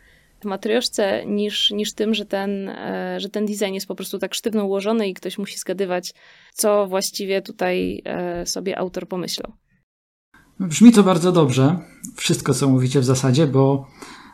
[0.41, 4.35] w matrioszce, niż, niż tym, że ten, e, że ten design jest po prostu tak
[4.35, 6.15] sztywno ułożony i ktoś musi zgadywać,
[6.55, 9.53] co właściwie tutaj e, sobie autor pomyślał.
[10.61, 11.77] Brzmi to bardzo dobrze,
[12.17, 13.87] wszystko co mówicie w zasadzie, bo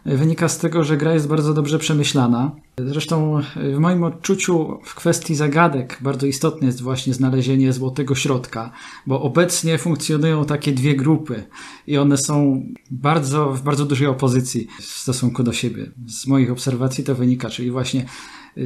[0.07, 2.51] wynika z tego, że gra jest bardzo dobrze przemyślana.
[2.79, 3.41] Zresztą
[3.75, 8.73] w moim odczuciu w kwestii zagadek bardzo istotne jest właśnie znalezienie złotego środka,
[9.07, 11.45] bo obecnie funkcjonują takie dwie grupy
[11.87, 15.91] i one są bardzo, w bardzo dużej opozycji w stosunku do siebie.
[16.07, 18.05] Z moich obserwacji to wynika, czyli właśnie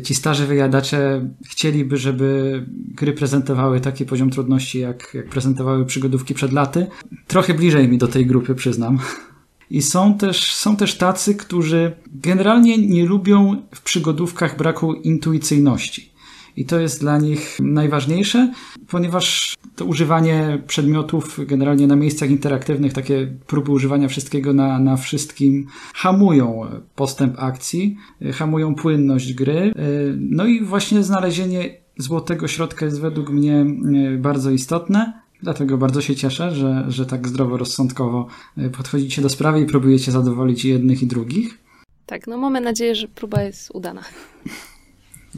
[0.05, 6.53] ci starzy wyjadacze chcieliby, żeby gry prezentowały taki poziom trudności, jak, jak prezentowały przygodówki przed
[6.53, 6.87] laty.
[7.27, 8.98] Trochę bliżej mi do tej grupy, przyznam.
[9.71, 16.11] I są też, są też tacy, którzy generalnie nie lubią w przygodówkach braku intuicyjności.
[16.57, 18.53] i to jest dla nich najważniejsze,
[18.89, 25.67] ponieważ to używanie przedmiotów generalnie na miejscach interaktywnych, takie próby używania wszystkiego na, na wszystkim
[25.95, 27.97] hamują postęp akcji,
[28.33, 29.73] hamują płynność gry.
[30.17, 33.67] No i właśnie znalezienie złotego środka jest według mnie
[34.19, 35.13] bardzo istotne.
[35.42, 38.27] Dlatego bardzo się cieszę, że, że tak zdroworozsądkowo
[38.77, 41.59] podchodzicie do sprawy i próbujecie zadowolić jednych i drugich.
[42.07, 44.03] Tak, no mamy nadzieję, że próba jest udana.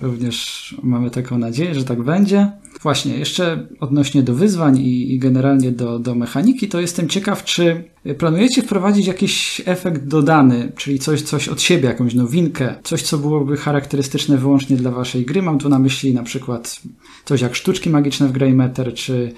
[0.02, 2.52] Również mamy taką nadzieję, że tak będzie.
[2.82, 7.84] Właśnie, jeszcze odnośnie do wyzwań i, i, generalnie do, do mechaniki, to jestem ciekaw, czy
[8.18, 13.56] planujecie wprowadzić jakiś efekt dodany, czyli coś, coś od siebie, jakąś nowinkę, coś, co byłoby
[13.56, 15.42] charakterystyczne wyłącznie dla waszej gry.
[15.42, 16.80] Mam tu na myśli na przykład
[17.24, 19.32] coś jak sztuczki magiczne w Greymatter, czy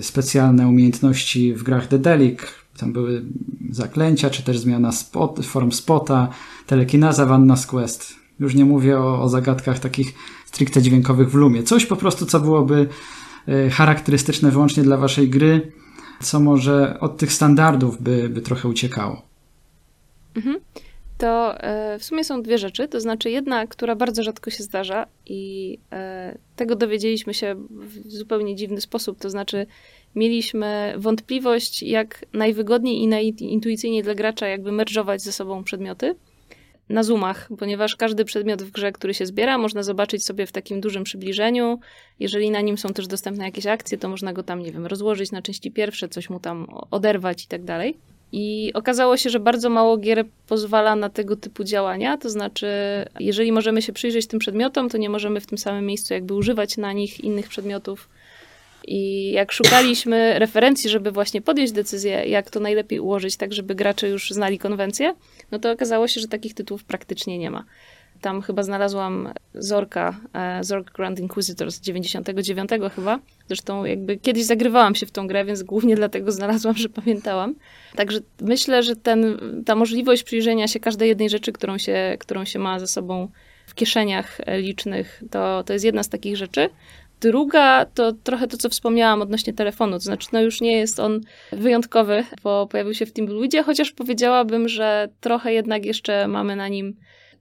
[0.00, 2.40] specjalne umiejętności w grach Dedelic,
[2.76, 3.22] tam były
[3.70, 6.28] zaklęcia, czy też zmiana spot, form spota,
[6.66, 8.14] telekinaza Vanna's Quest.
[8.40, 10.14] Już nie mówię o, o zagadkach takich
[10.46, 11.62] stricte dźwiękowych w Lumie.
[11.62, 12.88] Coś po prostu, co byłoby
[13.48, 15.72] e, charakterystyczne wyłącznie dla waszej gry,
[16.20, 19.22] co może od tych standardów by, by trochę uciekało.
[20.36, 20.56] Mhm.
[21.18, 22.88] To e, w sumie są dwie rzeczy.
[22.88, 28.56] To znaczy, jedna, która bardzo rzadko się zdarza, i e, tego dowiedzieliśmy się w zupełnie
[28.56, 29.18] dziwny sposób.
[29.18, 29.66] To znaczy,
[30.14, 36.14] mieliśmy wątpliwość, jak najwygodniej i najintuicyjniej dla gracza jakby merdżować ze sobą przedmioty
[36.88, 40.80] na zoomach, ponieważ każdy przedmiot w grze, który się zbiera, można zobaczyć sobie w takim
[40.80, 41.80] dużym przybliżeniu.
[42.20, 45.32] Jeżeli na nim są też dostępne jakieś akcje, to można go tam, nie wiem, rozłożyć
[45.32, 47.96] na części pierwsze, coś mu tam oderwać i tak dalej.
[48.32, 52.66] I okazało się, że bardzo mało gier pozwala na tego typu działania, to znaczy,
[53.20, 56.76] jeżeli możemy się przyjrzeć tym przedmiotom, to nie możemy w tym samym miejscu jakby używać
[56.76, 58.08] na nich innych przedmiotów
[58.86, 64.08] i jak szukaliśmy referencji, żeby właśnie podjąć decyzję, jak to najlepiej ułożyć, tak żeby gracze
[64.08, 65.14] już znali konwencję,
[65.50, 67.64] no to okazało się, że takich tytułów praktycznie nie ma.
[68.20, 73.18] Tam chyba znalazłam Zorka, e, Zork Grand Inquisitor z 99 chyba.
[73.48, 77.54] Zresztą jakby kiedyś zagrywałam się w tą grę, więc głównie dlatego znalazłam, że pamiętałam.
[77.96, 82.58] Także myślę, że ten, ta możliwość przyjrzenia się każdej jednej rzeczy, którą się, którą się
[82.58, 83.28] ma ze sobą
[83.66, 86.68] w kieszeniach licznych, to, to jest jedna z takich rzeczy.
[87.20, 91.20] Druga to trochę to, co wspomniałam odnośnie telefonu, to znaczy, no już nie jest on
[91.52, 96.96] wyjątkowy, bo pojawił się w Timbluidzie, chociaż powiedziałabym, że trochę jednak jeszcze mamy na nim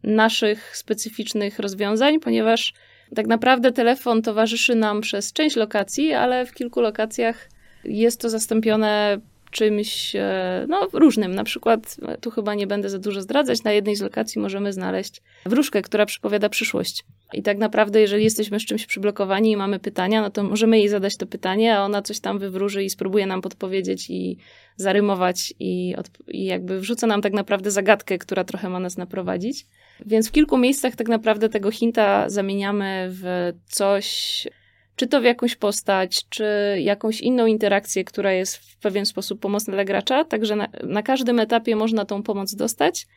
[0.06, 2.74] naszych specyficznych rozwiązań, ponieważ
[3.16, 7.50] tak naprawdę telefon towarzyszy nam przez część lokacji, ale w kilku lokacjach
[7.84, 9.18] jest to zastąpione
[9.56, 11.36] czymś e, no, różnym.
[11.36, 15.22] Na przykład, tu chyba nie będę za dużo zdradzać, na jednej z lokacji możemy znaleźć
[15.46, 17.06] wróżkę, która przypowiada przyszłość.
[17.34, 20.90] I tak naprawdę, jeżeli jesteśmy z czymś przyblokowani i mamy pytania, no to możemy jej
[20.90, 24.38] zadać to pytanie, a ona coś tam wywróży i spróbuje nam podpowiedzieć i
[24.76, 25.96] zarymować i,
[26.28, 29.66] i jakby wrzuca nam tak naprawdę zagadkę, która trochę ma nas naprowadzić.
[30.06, 34.48] Więc w kilku miejscach tak naprawdę tego hinta zamieniamy w coś,
[34.96, 36.46] czy to w jakąś postać, czy
[36.80, 40.24] jakąś inną interakcję, która jest w pewien sposób pomocna dla gracza.
[40.24, 43.08] Także na, na każdym etapie można tą pomoc dostać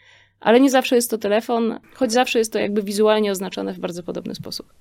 [0.40, 4.02] ale nie zawsze jest to telefon, choć zawsze jest to jakby wizualnie oznaczone w bardzo
[4.02, 4.72] podobny sposób.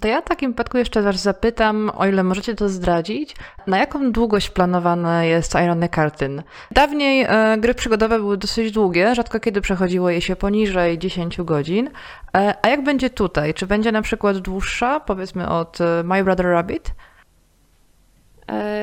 [0.00, 4.12] To ja w takim wypadku jeszcze Was zapytam, o ile możecie to zdradzić, na jaką
[4.12, 6.42] długość planowane jest Irony Cartyn?
[6.70, 11.90] Dawniej e, gry przygodowe były dosyć długie, rzadko kiedy przechodziło je się poniżej 10 godzin.
[12.36, 13.54] E, a jak będzie tutaj?
[13.54, 16.90] Czy będzie na przykład dłuższa, powiedzmy od e, My Brother Rabbit?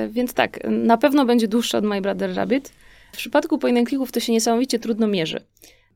[0.10, 2.74] Więc tak, na pewno będzie dłuższa od My Brother Rabbit.
[3.12, 5.40] W przypadku clicków to się niesamowicie trudno mierzy,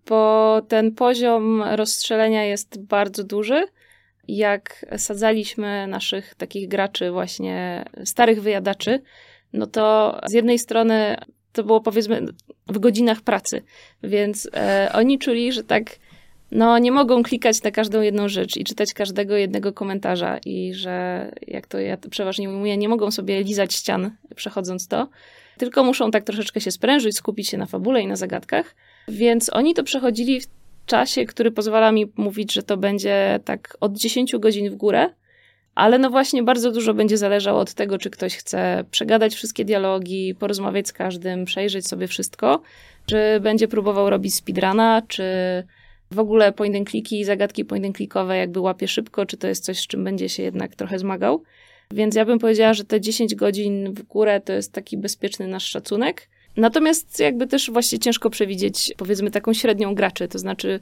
[0.07, 3.63] bo ten poziom rozstrzelenia jest bardzo duży.
[4.27, 9.01] Jak sadzaliśmy naszych takich graczy, właśnie starych wyjadaczy,
[9.53, 11.17] no to z jednej strony
[11.53, 12.25] to było powiedzmy
[12.67, 13.61] w godzinach pracy,
[14.03, 15.83] więc e, oni czuli, że tak
[16.51, 21.31] no nie mogą klikać na każdą jedną rzecz i czytać każdego jednego komentarza i że,
[21.47, 25.09] jak to ja przeważnie mówię, nie mogą sobie lizać ścian przechodząc to,
[25.57, 28.75] tylko muszą tak troszeczkę się sprężyć, skupić się na fabule i na zagadkach.
[29.07, 30.47] Więc oni to przechodzili w
[30.85, 35.09] czasie, który pozwala mi mówić, że to będzie tak od 10 godzin w górę,
[35.75, 40.35] ale no właśnie bardzo dużo będzie zależało od tego, czy ktoś chce przegadać wszystkie dialogi,
[40.35, 42.61] porozmawiać z każdym, przejrzeć sobie wszystko,
[43.05, 45.23] czy będzie próbował robić speedruna, czy
[46.11, 46.89] w ogóle point and
[47.23, 50.43] zagadki point and clickowe jakby łapie szybko, czy to jest coś, z czym będzie się
[50.43, 51.43] jednak trochę zmagał.
[51.91, 55.65] Więc ja bym powiedziała, że te 10 godzin w górę to jest taki bezpieczny nasz
[55.65, 56.29] szacunek.
[56.57, 60.79] Natomiast jakby też właśnie ciężko przewidzieć, powiedzmy, taką średnią graczy, to znaczy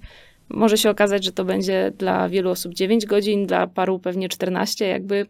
[0.50, 4.88] może się okazać, że to będzie dla wielu osób 9 godzin, dla paru pewnie 14,
[4.88, 5.26] jakby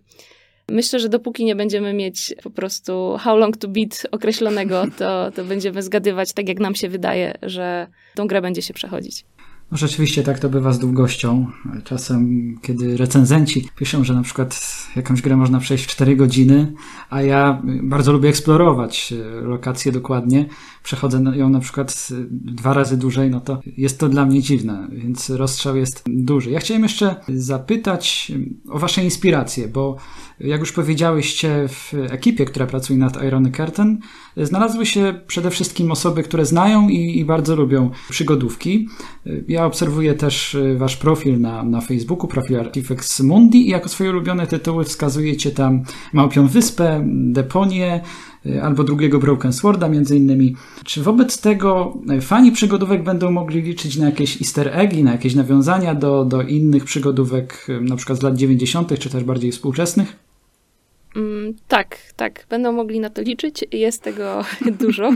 [0.70, 5.44] Myślę, że dopóki nie będziemy mieć po prostu how long to beat określonego, to, to
[5.44, 9.26] będziemy zgadywać tak, jak nam się wydaje, że tą grę będzie się przechodzić.
[9.72, 11.48] No rzeczywiście tak to bywa z długością.
[11.84, 14.62] Czasem, kiedy recenzenci piszą, że na przykład
[14.96, 16.74] jakąś grę można przejść w 4 godziny,
[17.10, 20.46] a ja bardzo lubię eksplorować e, lokacje dokładnie,
[20.84, 24.88] przechodzę ją na przykład e, dwa razy dłużej, no to jest to dla mnie dziwne,
[24.92, 26.52] więc rozstrzał jest duży.
[26.52, 28.32] Ja chciałem jeszcze zapytać
[28.70, 29.96] o Wasze inspiracje, bo
[30.40, 34.00] jak już powiedziałyście, w ekipie, która pracuje nad Irony Curtain,
[34.38, 38.88] znalazły się przede wszystkim osoby, które znają i, i bardzo lubią przygodówki.
[39.48, 44.48] Ja obserwuję też wasz profil na, na Facebooku, profil Artifex Mundi i jako swoje ulubione
[44.48, 45.84] tytuły wskazujecie tam
[46.14, 48.02] Małpią Wyspę, Deponię,
[48.62, 50.56] albo drugiego Broken Sworda między innymi.
[50.84, 55.96] Czy wobec tego fani przygodówek będą mogli liczyć na jakieś easter eggi, na jakieś nawiązania
[55.96, 60.29] do, do innych przygodówek, na przykład z lat 90., czy też bardziej współczesnych?
[61.16, 62.46] Mm, tak, tak.
[62.50, 63.66] Będą mogli na to liczyć.
[63.72, 64.46] Jest tego
[64.82, 65.12] dużo.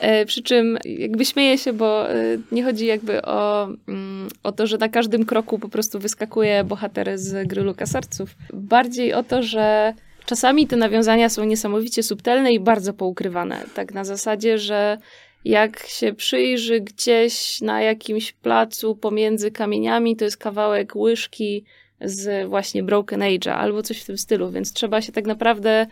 [0.00, 2.14] E, przy czym jakby śmieję się, bo e,
[2.52, 7.18] nie chodzi jakby o, mm, o to, że na każdym kroku po prostu wyskakuje bohater
[7.18, 8.34] z gry LucasArtsów.
[8.52, 9.94] Bardziej o to, że
[10.26, 13.64] czasami te nawiązania są niesamowicie subtelne i bardzo poukrywane.
[13.74, 14.98] Tak na zasadzie, że
[15.44, 21.64] jak się przyjrzy gdzieś na jakimś placu pomiędzy kamieniami, to jest kawałek łyżki
[22.00, 25.86] z właśnie Broken Age'a albo coś w tym stylu, więc trzeba się tak naprawdę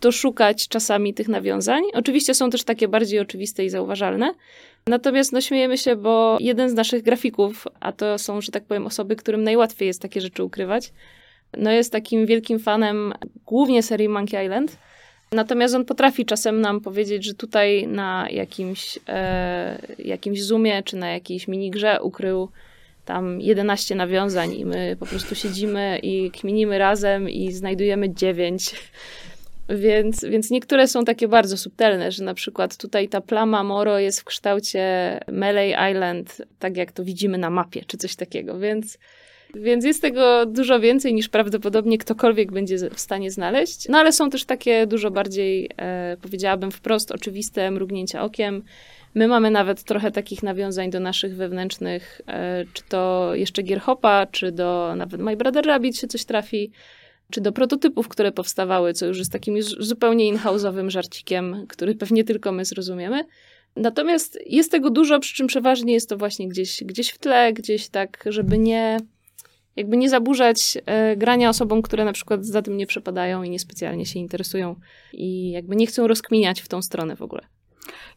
[0.00, 1.82] doszukać czasami tych nawiązań.
[1.92, 4.34] Oczywiście są też takie bardziej oczywiste i zauważalne.
[4.86, 8.86] Natomiast no śmiejemy się, bo jeden z naszych grafików, a to są, że tak powiem,
[8.86, 10.92] osoby, którym najłatwiej jest takie rzeczy ukrywać,
[11.56, 13.14] no jest takim wielkim fanem
[13.46, 14.76] głównie serii Monkey Island.
[15.32, 21.10] Natomiast on potrafi czasem nam powiedzieć, że tutaj na jakimś, e, jakimś zoomie czy na
[21.10, 22.48] jakiejś minigrze ukrył
[23.10, 28.74] tam 11 nawiązań i my po prostu siedzimy i kminimy razem i znajdujemy 9.
[29.68, 34.20] Więc, więc niektóre są takie bardzo subtelne, że na przykład tutaj ta plama Moro jest
[34.20, 34.80] w kształcie
[35.28, 38.58] Melee Island, tak jak to widzimy na mapie, czy coś takiego.
[38.58, 38.98] Więc,
[39.54, 43.88] więc jest tego dużo więcej niż prawdopodobnie ktokolwiek będzie w stanie znaleźć.
[43.88, 48.62] No ale są też takie dużo bardziej, e, powiedziałabym wprost, oczywiste mrugnięcia okiem
[49.14, 54.52] My mamy nawet trochę takich nawiązań do naszych wewnętrznych, e, czy to jeszcze Gierhopa, czy
[54.52, 56.72] do nawet My Brother Rabbit się coś trafi,
[57.30, 62.52] czy do prototypów, które powstawały, co już jest takim zupełnie in-house'owym żarcikiem, który pewnie tylko
[62.52, 63.24] my zrozumiemy.
[63.76, 67.88] Natomiast jest tego dużo, przy czym przeważnie jest to właśnie gdzieś, gdzieś w tle, gdzieś
[67.88, 68.98] tak, żeby nie,
[69.76, 74.06] jakby nie zaburzać e, grania osobom, które na przykład za tym nie przepadają i niespecjalnie
[74.06, 74.76] się interesują
[75.12, 77.42] i jakby nie chcą rozkminiać w tą stronę w ogóle.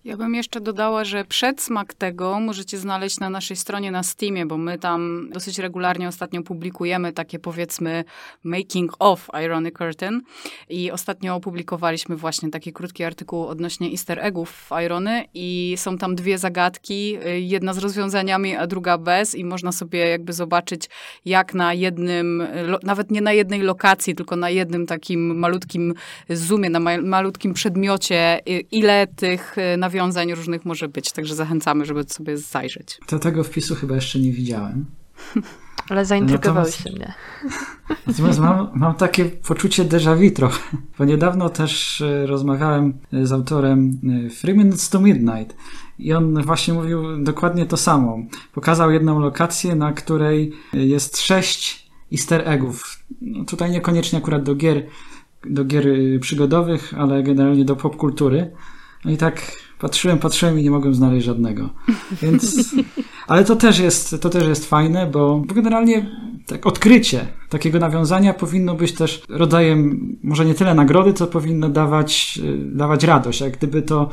[0.06, 4.58] Ja bym jeszcze dodała, że przedsmak tego możecie znaleźć na naszej stronie na Steamie, bo
[4.58, 8.04] my tam dosyć regularnie ostatnio publikujemy takie powiedzmy
[8.44, 10.22] making of Ironic Curtain.
[10.70, 16.16] I ostatnio opublikowaliśmy właśnie taki krótki artykuł odnośnie easter eggów w Irony i są tam
[16.16, 19.36] dwie zagadki, jedna z rozwiązaniami, a druga bez.
[19.36, 20.90] I można sobie jakby zobaczyć
[21.26, 22.44] jak na jednym,
[22.84, 25.94] nawet nie na jednej lokacji, tylko na jednym takim malutkim
[26.30, 28.40] zoomie, na malutkim przedmiocie,
[28.72, 33.00] ile tych nawiązań nawiązań różnych może być, także zachęcamy, żeby sobie zajrzeć.
[33.08, 34.86] To tego wpisu chyba jeszcze nie widziałem.
[35.90, 37.14] Ale zaintrygowałeś mnie.
[38.08, 42.94] Natomiast mam, mam takie poczucie déjà vu trochę, bo niedawno też e, rozmawiałem
[43.24, 44.00] z autorem
[44.42, 45.56] Three Minutes to Midnight
[46.00, 48.18] i on właśnie mówił dokładnie to samo.
[48.54, 53.00] Pokazał jedną lokację, na której jest sześć easter eggów.
[53.22, 54.86] No tutaj niekoniecznie akurat do gier,
[55.46, 55.86] do gier
[56.20, 58.52] przygodowych, ale generalnie do popkultury.
[59.06, 61.70] No i tak patrzyłem, patrzyłem i nie mogłem znaleźć żadnego.
[62.22, 62.76] Więc,
[63.28, 66.10] ale to też jest, to też jest fajne, bo, bo generalnie
[66.46, 72.40] tak odkrycie takiego nawiązania powinno być też rodzajem, może nie tyle nagrody, co powinno dawać,
[72.72, 73.42] dawać radość.
[73.42, 74.10] Jak gdyby to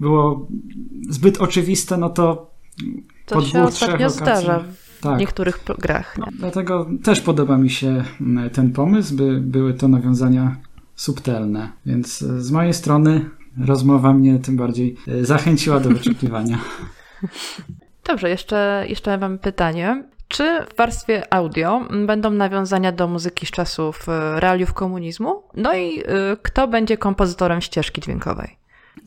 [0.00, 0.46] było
[1.08, 2.50] zbyt oczywiste, no to
[3.26, 4.64] to po się dwóch, ostatnio zdarza
[4.98, 5.18] w tak.
[5.18, 6.18] niektórych grach.
[6.18, 10.56] No, dlatego też podoba mi się mm, ten pomysł, by były to nawiązania
[10.96, 11.72] subtelne.
[11.86, 16.58] Więc z mojej strony rozmowa mnie tym bardziej e, zachęciła do wyczekiwania.
[18.08, 20.04] Dobrze, jeszcze, jeszcze mam pytanie.
[20.28, 25.42] Czy w warstwie audio będą nawiązania do muzyki z czasów e, realiów komunizmu?
[25.54, 26.02] No i e,
[26.42, 28.56] kto będzie kompozytorem ścieżki dźwiękowej?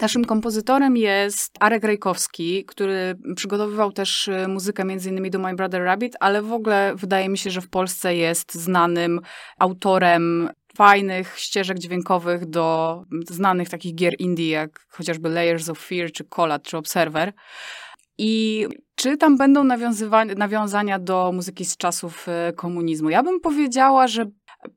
[0.01, 6.15] Naszym kompozytorem jest Arek Rejkowski, który przygotowywał też muzykę między innymi do My Brother Rabbit,
[6.19, 9.19] ale w ogóle wydaje mi się, że w Polsce jest znanym
[9.59, 16.23] autorem fajnych ścieżek dźwiękowych do znanych takich gier indie, jak chociażby Layers of Fear, czy
[16.23, 17.33] Collad, czy Observer.
[18.17, 19.63] I czy tam będą
[20.35, 23.09] nawiązania do muzyki z czasów e, komunizmu?
[23.09, 24.25] Ja bym powiedziała, że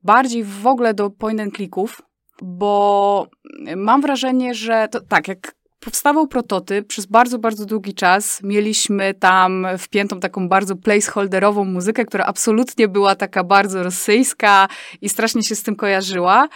[0.03, 2.01] bardziej w ogóle do point and clicków,
[2.41, 3.27] bo
[3.75, 5.56] mam wrażenie, że to, tak, jak
[5.87, 8.39] powstawał prototyp, przez bardzo, bardzo długi czas.
[8.43, 14.67] Mieliśmy tam wpiętą taką bardzo placeholderową muzykę, która absolutnie była taka bardzo rosyjska
[15.01, 16.47] i strasznie się z tym kojarzyła.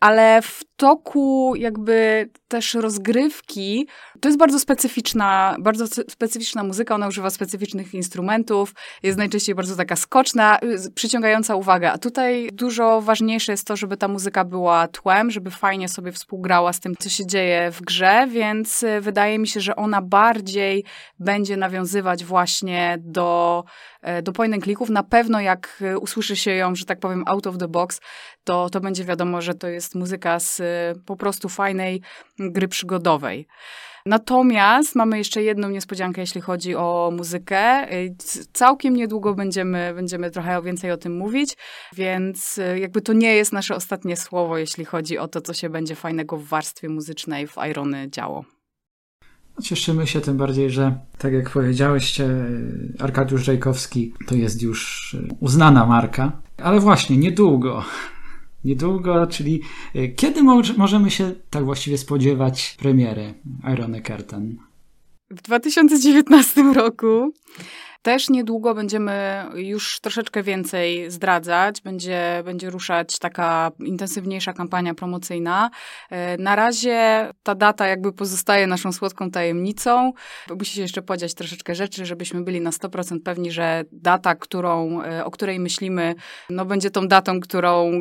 [0.00, 3.88] Ale w toku jakby też rozgrywki
[4.20, 9.96] to jest bardzo specyficzna, bardzo specyficzna muzyka, ona używa specyficznych instrumentów, jest najczęściej bardzo taka
[9.96, 10.58] skoczna,
[10.94, 11.92] przyciągająca uwagę.
[11.92, 16.72] A tutaj dużo ważniejsze jest to, żeby ta muzyka była tłem, żeby fajnie sobie współgrała
[16.72, 20.84] z tym, co się dzieje w grze, więc y, wydaje mi się, że ona bardziej
[21.18, 23.64] będzie nawiązywać właśnie do,
[24.02, 24.90] e, do point and clicków.
[24.90, 28.00] Na pewno jak y, usłyszy się ją, że tak powiem, out of the box,
[28.44, 30.62] to, to będzie wiadomo, że to jest muzyka z
[31.06, 32.02] po prostu fajnej
[32.38, 33.46] gry przygodowej.
[34.06, 37.86] Natomiast mamy jeszcze jedną niespodziankę, jeśli chodzi o muzykę.
[38.52, 41.56] Całkiem niedługo będziemy, będziemy trochę więcej o tym mówić,
[41.96, 45.70] więc y, jakby to nie jest nasze ostatnie słowo, jeśli chodzi o to, co się
[45.70, 48.44] będzie fajnego w warstwie muzycznej w Irony działo.
[49.56, 52.20] No, cieszymy się tym bardziej, że tak jak powiedziałeś,
[52.98, 57.84] Arkadiusz Żajkowski to jest już uznana marka, ale właśnie niedługo
[58.64, 59.60] niedługo, czyli
[59.94, 60.42] e, kiedy
[60.76, 63.34] możemy się tak właściwie spodziewać premiery
[63.72, 64.58] Irony Curtain?
[65.30, 67.32] W 2019 roku
[68.08, 71.80] też niedługo będziemy już troszeczkę więcej zdradzać.
[71.80, 75.70] Będzie, będzie ruszać taka intensywniejsza kampania promocyjna.
[76.10, 80.12] E, na razie ta data jakby pozostaje naszą słodką tajemnicą.
[80.58, 85.24] Musi się jeszcze podziać troszeczkę rzeczy, żebyśmy byli na 100% pewni, że data, którą, e,
[85.24, 86.14] o której myślimy,
[86.50, 88.00] no będzie tą datą, którą,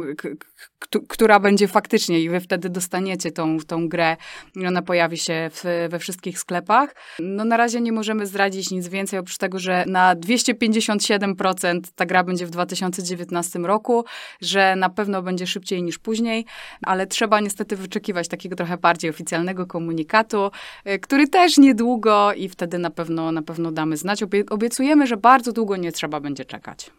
[1.07, 4.17] która będzie faktycznie i wy wtedy dostaniecie tą, tą grę
[4.55, 6.95] i ona pojawi się w, we wszystkich sklepach.
[7.19, 12.23] No na razie nie możemy zdradzić nic więcej, oprócz tego, że na 257% ta gra
[12.23, 14.05] będzie w 2019 roku,
[14.41, 16.45] że na pewno będzie szybciej niż później,
[16.82, 20.51] ale trzeba niestety wyczekiwać takiego trochę bardziej oficjalnego komunikatu,
[20.88, 24.23] y, który też niedługo i wtedy na pewno, na pewno damy znać.
[24.49, 26.91] Obiecujemy, że bardzo długo nie trzeba będzie czekać.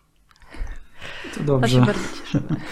[1.34, 1.86] To dobrze.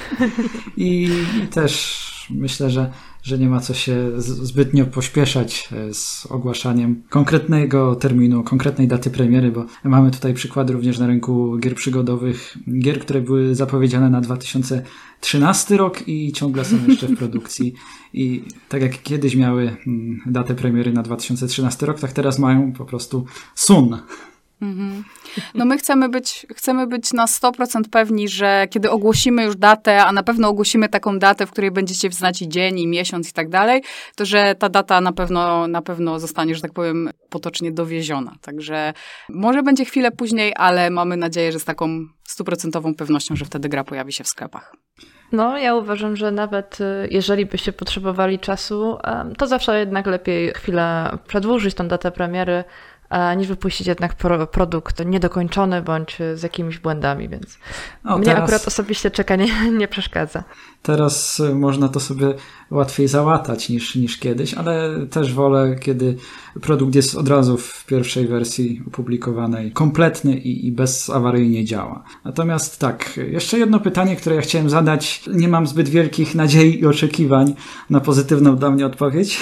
[0.77, 1.09] I,
[1.45, 2.91] I też myślę, że
[3.27, 9.51] że nie ma co się zbytnio pośpieszać e, z ogłaszaniem konkretnego terminu, konkretnej daty premiery,
[9.51, 15.77] bo mamy tutaj przykłady również na rynku gier przygodowych, gier, które były zapowiedziane na 2013
[15.77, 17.75] rok i ciągle są jeszcze w produkcji.
[18.13, 22.85] I tak jak kiedyś miały mm, datę premiery na 2013 rok, tak teraz mają po
[22.85, 23.25] prostu
[23.55, 23.99] sun.
[24.63, 25.05] Mhm.
[25.55, 30.13] No my chcemy być, chcemy być na 100% pewni, że kiedy ogłosimy już datę, a
[30.13, 33.49] na pewno ogłosimy taką datę, w której będziecie znać i dzień, i miesiąc i tak
[33.49, 33.83] dalej,
[34.17, 38.35] to że ta data na pewno, na pewno zostanie, że tak powiem, potocznie dowieziona.
[38.41, 38.93] Także
[39.29, 43.85] może będzie chwilę później, ale mamy nadzieję, że z taką stuprocentową pewnością, że wtedy gra
[43.85, 44.73] pojawi się w sklepach.
[45.33, 48.99] No, ja uważam, że nawet y, jeżeli byście potrzebowali czasu,
[49.39, 52.65] to zawsze jednak lepiej chwilę przedłużyć tą datę premiery,
[53.37, 57.59] niż wypuścić jednak pro, produkt niedokończony bądź z jakimiś błędami, więc
[58.05, 59.47] mnie teraz, akurat osobiście czekanie
[59.79, 60.45] nie przeszkadza.
[60.83, 62.35] Teraz y, można to sobie
[62.71, 66.17] łatwiej załatać niż, niż kiedyś, ale też wolę, kiedy
[66.61, 72.05] produkt jest od razu w pierwszej wersji opublikowanej kompletny i, i bezawaryjnie działa.
[72.25, 75.25] Natomiast tak, jeszcze jedno pytanie, które ja chciałem zadać.
[75.33, 77.55] Nie mam zbyt wielkich nadziei i oczekiwań
[77.91, 79.39] na pozytywną dla mnie odpowiedź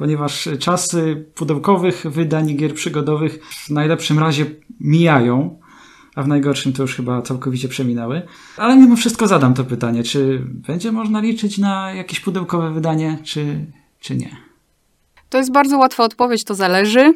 [0.00, 4.46] ponieważ czasy pudełkowych wydań gier przygodowych w najlepszym razie
[4.80, 5.58] mijają,
[6.14, 8.22] a w najgorszym to już chyba całkowicie przeminęły.
[8.56, 13.66] Ale mimo wszystko zadam to pytanie, czy będzie można liczyć na jakieś pudełkowe wydanie, czy,
[14.00, 14.36] czy nie?
[15.30, 17.14] To jest bardzo łatwa odpowiedź, to zależy.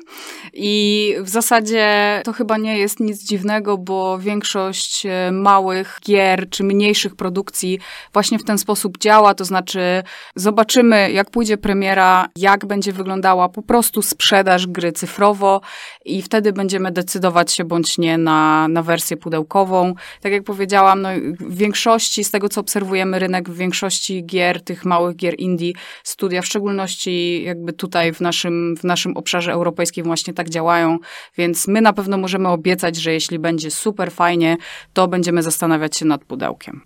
[0.52, 6.64] I w zasadzie to chyba nie jest nic dziwnego, bo większość e, małych gier czy
[6.64, 7.78] mniejszych produkcji
[8.12, 9.34] właśnie w ten sposób działa.
[9.34, 10.02] To znaczy,
[10.36, 15.60] zobaczymy, jak pójdzie premiera, jak będzie wyglądała po prostu sprzedaż gry cyfrowo,
[16.04, 19.94] i wtedy będziemy decydować się bądź nie na, na wersję pudełkową.
[20.20, 21.08] Tak jak powiedziałam, no,
[21.40, 25.72] w większości, z tego co obserwujemy rynek, w większości gier, tych małych gier indie,
[26.04, 30.98] studia, w szczególności jakby tutaj tutaj w naszym, w naszym obszarze europejskim właśnie tak działają,
[31.36, 34.56] więc my na pewno możemy obiecać, że jeśli będzie super fajnie,
[34.92, 36.80] to będziemy zastanawiać się nad pudełkiem.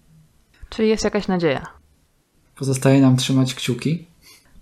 [0.69, 1.67] Czyli jest jakaś nadzieja.
[2.57, 4.07] Pozostaje nam trzymać kciuki.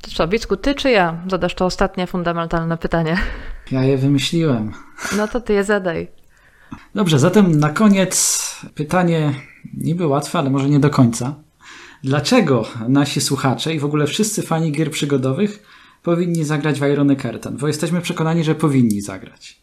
[0.01, 3.17] To co, Wicku, ty czy ja zadasz to ostatnie fundamentalne pytanie?
[3.71, 4.73] Ja je wymyśliłem.
[5.17, 6.09] No to ty je zadaj.
[6.95, 9.35] Dobrze, zatem na koniec pytanie
[9.75, 11.35] niby łatwe, ale może nie do końca.
[12.05, 15.63] Dlaczego nasi słuchacze i w ogóle wszyscy fani gier przygodowych
[16.07, 19.57] powinni zagrać w Irony Curtain, bo jesteśmy przekonani, że powinni zagrać.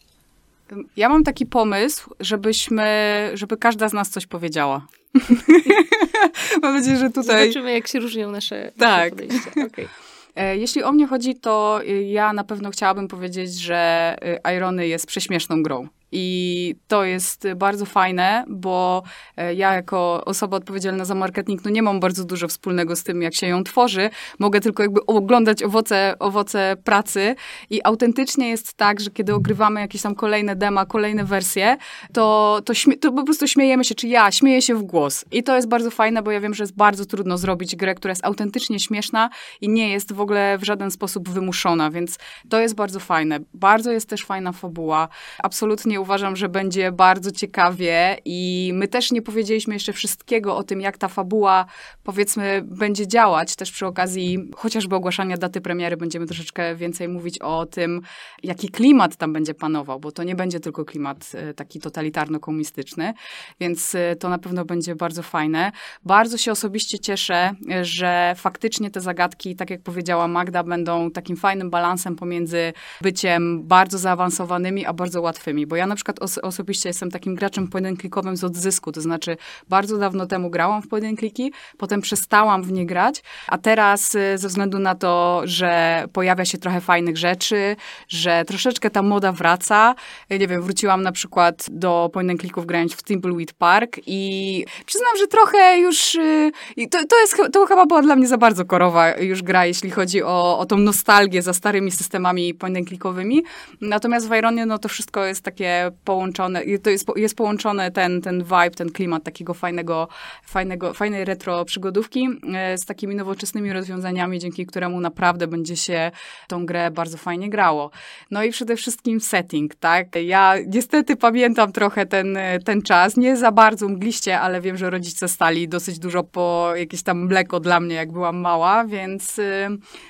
[0.97, 4.87] Ja mam taki pomysł, żebyśmy, żeby każda z nas coś powiedziała.
[6.61, 7.41] mam nadzieję, że tutaj...
[7.41, 9.11] Zobaczymy, jak się różnią nasze, tak.
[9.11, 9.51] nasze podejścia.
[9.67, 9.87] Okay.
[10.35, 14.15] E, jeśli o mnie chodzi, to ja na pewno chciałabym powiedzieć, że
[14.45, 15.87] y, Irony jest prześmieszną grą.
[16.15, 19.03] I to jest bardzo fajne, bo
[19.37, 23.21] e, ja jako osoba odpowiedzialna za marketing, no nie mam bardzo dużo wspólnego z tym,
[23.21, 24.09] jak się ją tworzy.
[24.39, 27.35] Mogę tylko jakby oglądać owoce, owoce pracy
[27.69, 31.77] i autentycznie jest tak, że kiedy ogrywamy jakieś tam kolejne dema, kolejne wersje,
[32.13, 35.25] to, to, to po prostu śmiejemy się, czy ja śmieję się w głos.
[35.31, 38.11] I to jest bardzo fajne, bo ja wiem, że jest bardzo trudno zrobić grę, która
[38.11, 39.29] jest autentycznie śmieszna
[39.61, 42.17] i nie jest w ogóle w żaden sposób wymuszona, więc
[42.49, 43.39] to jest bardzo fajne.
[43.53, 45.07] Bardzo jest też fajna fabuła.
[45.43, 50.81] Absolutnie uważam, że będzie bardzo ciekawie i my też nie powiedzieliśmy jeszcze wszystkiego o tym,
[50.81, 51.65] jak ta fabuła,
[52.03, 53.55] powiedzmy, będzie działać.
[53.55, 58.01] Też przy okazji chociażby ogłaszania daty premiery będziemy troszeczkę więcej mówić o tym,
[58.43, 63.13] jaki klimat tam będzie panował, bo to nie będzie tylko klimat e, taki totalitarno-komunistyczny,
[63.59, 65.71] więc e, to na pewno będzie bardzo fajne.
[66.05, 71.37] Bardzo się osobiście cieszę, e, że faktycznie te zagadki, tak jak powiedziała Magda, będą takim
[71.37, 76.89] fajnym balansem pomiędzy byciem bardzo zaawansowanymi, a bardzo łatwymi, bo ja na przykład os osobiście
[76.89, 79.37] jestem takim graczem pojedynklikowym z odzysku, to znaczy
[79.69, 84.47] bardzo dawno temu grałam w pojedynkliki, potem przestałam w nie grać, a teraz y, ze
[84.47, 87.75] względu na to, że pojawia się trochę fajnych rzeczy,
[88.07, 89.95] że troszeczkę ta moda wraca,
[90.31, 95.27] y, nie wiem, wróciłam na przykład do pojedynklików grając w Thimbleweed Park i przyznam, że
[95.27, 96.51] trochę już y,
[96.91, 100.23] to, to, jest, to chyba była dla mnie za bardzo korowa już gra, jeśli chodzi
[100.23, 103.43] o, o tą nostalgię za starymi systemami pojedynklikowymi,
[103.81, 108.43] natomiast w Ironie no to wszystko jest takie połączone, to jest, jest połączony ten, ten
[108.43, 110.07] vibe, ten klimat takiego fajnego,
[110.45, 116.11] fajnego, fajnej retro przygodówki e, z takimi nowoczesnymi rozwiązaniami, dzięki któremu naprawdę będzie się
[116.47, 117.91] tą grę bardzo fajnie grało.
[118.31, 120.07] No i przede wszystkim setting, tak?
[120.25, 125.27] Ja niestety pamiętam trochę ten, ten czas, nie za bardzo mgliście, ale wiem, że rodzice
[125.27, 129.67] stali dosyć dużo po jakieś tam mleko dla mnie, jak byłam mała, więc y,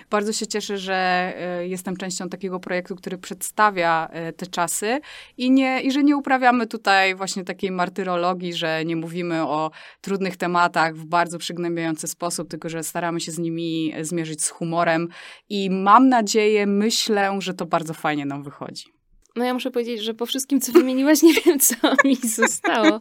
[0.10, 5.00] bardzo się cieszę, że y, jestem częścią takiego projektu, który przedstawia y, te czasy
[5.38, 10.38] i, nie, i że nie uprawiamy tutaj właśnie takiej martyrologii, że nie mówimy o trudnych
[10.38, 15.08] tematach w bardzo przygnębiający sposób, tylko że staramy się z nimi zmierzyć z humorem
[15.50, 18.86] i mam nadzieję, myślę, że to bardzo fajnie nam wychodzi.
[19.36, 21.76] No ja muszę powiedzieć, że po wszystkim, co wymieniłaś, nie wiem, co
[22.06, 23.00] mi zostało.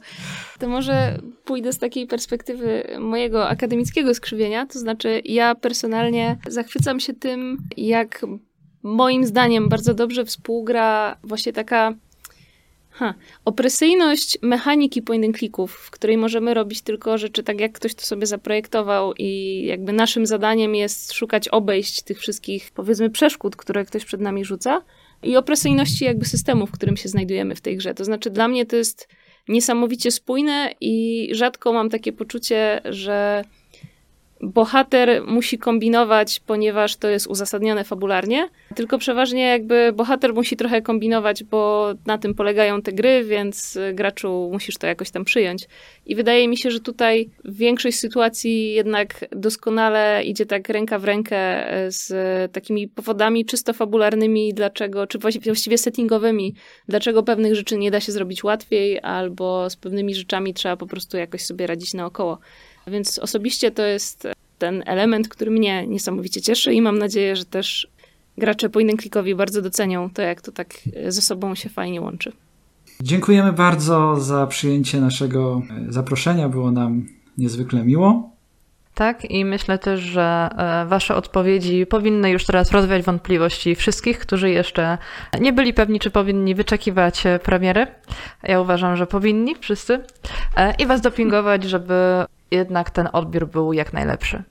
[0.58, 4.66] To może pójdę z takiej perspektywy mojego akademickiego skrzywienia.
[4.66, 8.26] To znaczy, ja personalnie zachwycam się tym, jak
[8.82, 11.94] moim zdaniem bardzo dobrze współgra właśnie taka
[12.92, 13.14] Ha.
[13.44, 18.02] Opresyjność mechaniki point and clicków, w której możemy robić tylko rzeczy tak, jak ktoś to
[18.02, 24.04] sobie zaprojektował i jakby naszym zadaniem jest szukać obejść tych wszystkich, powiedzmy, przeszkód, które ktoś
[24.04, 24.82] przed nami rzuca
[25.22, 27.94] i opresyjności jakby systemu, w którym się znajdujemy w tej grze.
[27.94, 29.08] To znaczy dla mnie to jest
[29.48, 33.44] niesamowicie spójne i rzadko mam takie poczucie, że
[34.42, 41.44] bohater musi kombinować, ponieważ to jest uzasadnione fabularnie, tylko przeważnie jakby bohater musi trochę kombinować,
[41.44, 45.68] bo na tym polegają te gry, więc graczu musisz to jakoś tam przyjąć.
[46.06, 51.64] I wydaje mi się, że tutaj większość sytuacji jednak doskonale idzie tak ręka w rękę
[51.88, 52.12] z
[52.52, 56.54] takimi powodami czysto fabularnymi, dlaczego, czy właściwie settingowymi,
[56.88, 61.16] dlaczego pewnych rzeczy nie da się zrobić łatwiej, albo z pewnymi rzeczami trzeba po prostu
[61.16, 62.38] jakoś sobie radzić naokoło.
[62.86, 64.28] Więc osobiście to jest
[64.62, 67.88] ten element, który mnie niesamowicie cieszy i mam nadzieję, że też
[68.38, 70.74] gracze pojedynklikowi bardzo docenią to, jak to tak
[71.08, 72.32] ze sobą się fajnie łączy.
[73.00, 76.48] Dziękujemy bardzo za przyjęcie naszego e, zaproszenia.
[76.48, 77.06] Było nam
[77.38, 78.30] niezwykle miło.
[78.94, 84.50] Tak, i myślę też, że e, Wasze odpowiedzi powinny już teraz rozwiać wątpliwości wszystkich, którzy
[84.50, 84.98] jeszcze
[85.40, 87.86] nie byli pewni, czy powinni wyczekiwać e, premiery.
[88.42, 90.00] Ja uważam, że powinni wszyscy.
[90.78, 91.94] I Was dopingować, żeby
[92.50, 94.42] jednak ten odbiór był jak najlepszy.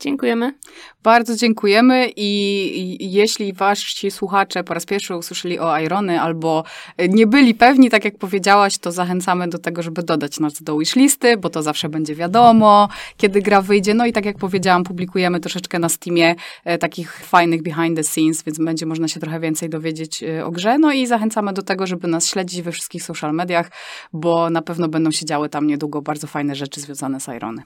[0.00, 0.54] Dziękujemy.
[1.02, 6.64] Bardzo dziękujemy i jeśli wasi słuchacze po raz pierwszy usłyszeli o Irony albo
[7.08, 11.36] nie byli pewni, tak jak powiedziałaś, to zachęcamy do tego, żeby dodać nas do wishlisty,
[11.36, 13.94] bo to zawsze będzie wiadomo, kiedy gra wyjdzie.
[13.94, 16.34] No i tak jak powiedziałam, publikujemy troszeczkę na Steamie
[16.64, 20.50] e, takich fajnych behind the scenes, więc będzie można się trochę więcej dowiedzieć e, o
[20.50, 20.78] grze.
[20.78, 23.70] No i zachęcamy do tego, żeby nas śledzić we wszystkich social mediach,
[24.12, 27.62] bo na pewno będą się działy tam niedługo bardzo fajne rzeczy związane z Irony.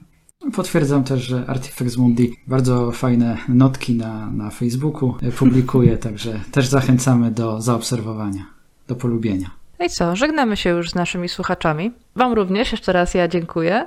[0.55, 7.31] Potwierdzam też, że Artifex Mundi bardzo fajne notki na, na Facebooku publikuje, także też zachęcamy
[7.31, 8.45] do zaobserwowania,
[8.87, 9.49] do polubienia.
[9.79, 11.91] No i co, żegnamy się już z naszymi słuchaczami.
[12.15, 13.85] Wam również jeszcze raz ja dziękuję.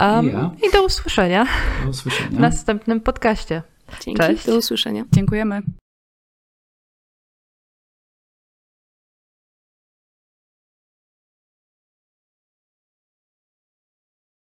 [0.00, 0.50] Um, I, ja.
[0.68, 1.46] I do usłyszenia.
[1.84, 2.30] Do usłyszenia.
[2.30, 3.62] W następnym podcaście.
[4.00, 4.46] Dzięki, Cześć.
[4.46, 5.04] do usłyszenia.
[5.12, 5.62] Dziękujemy.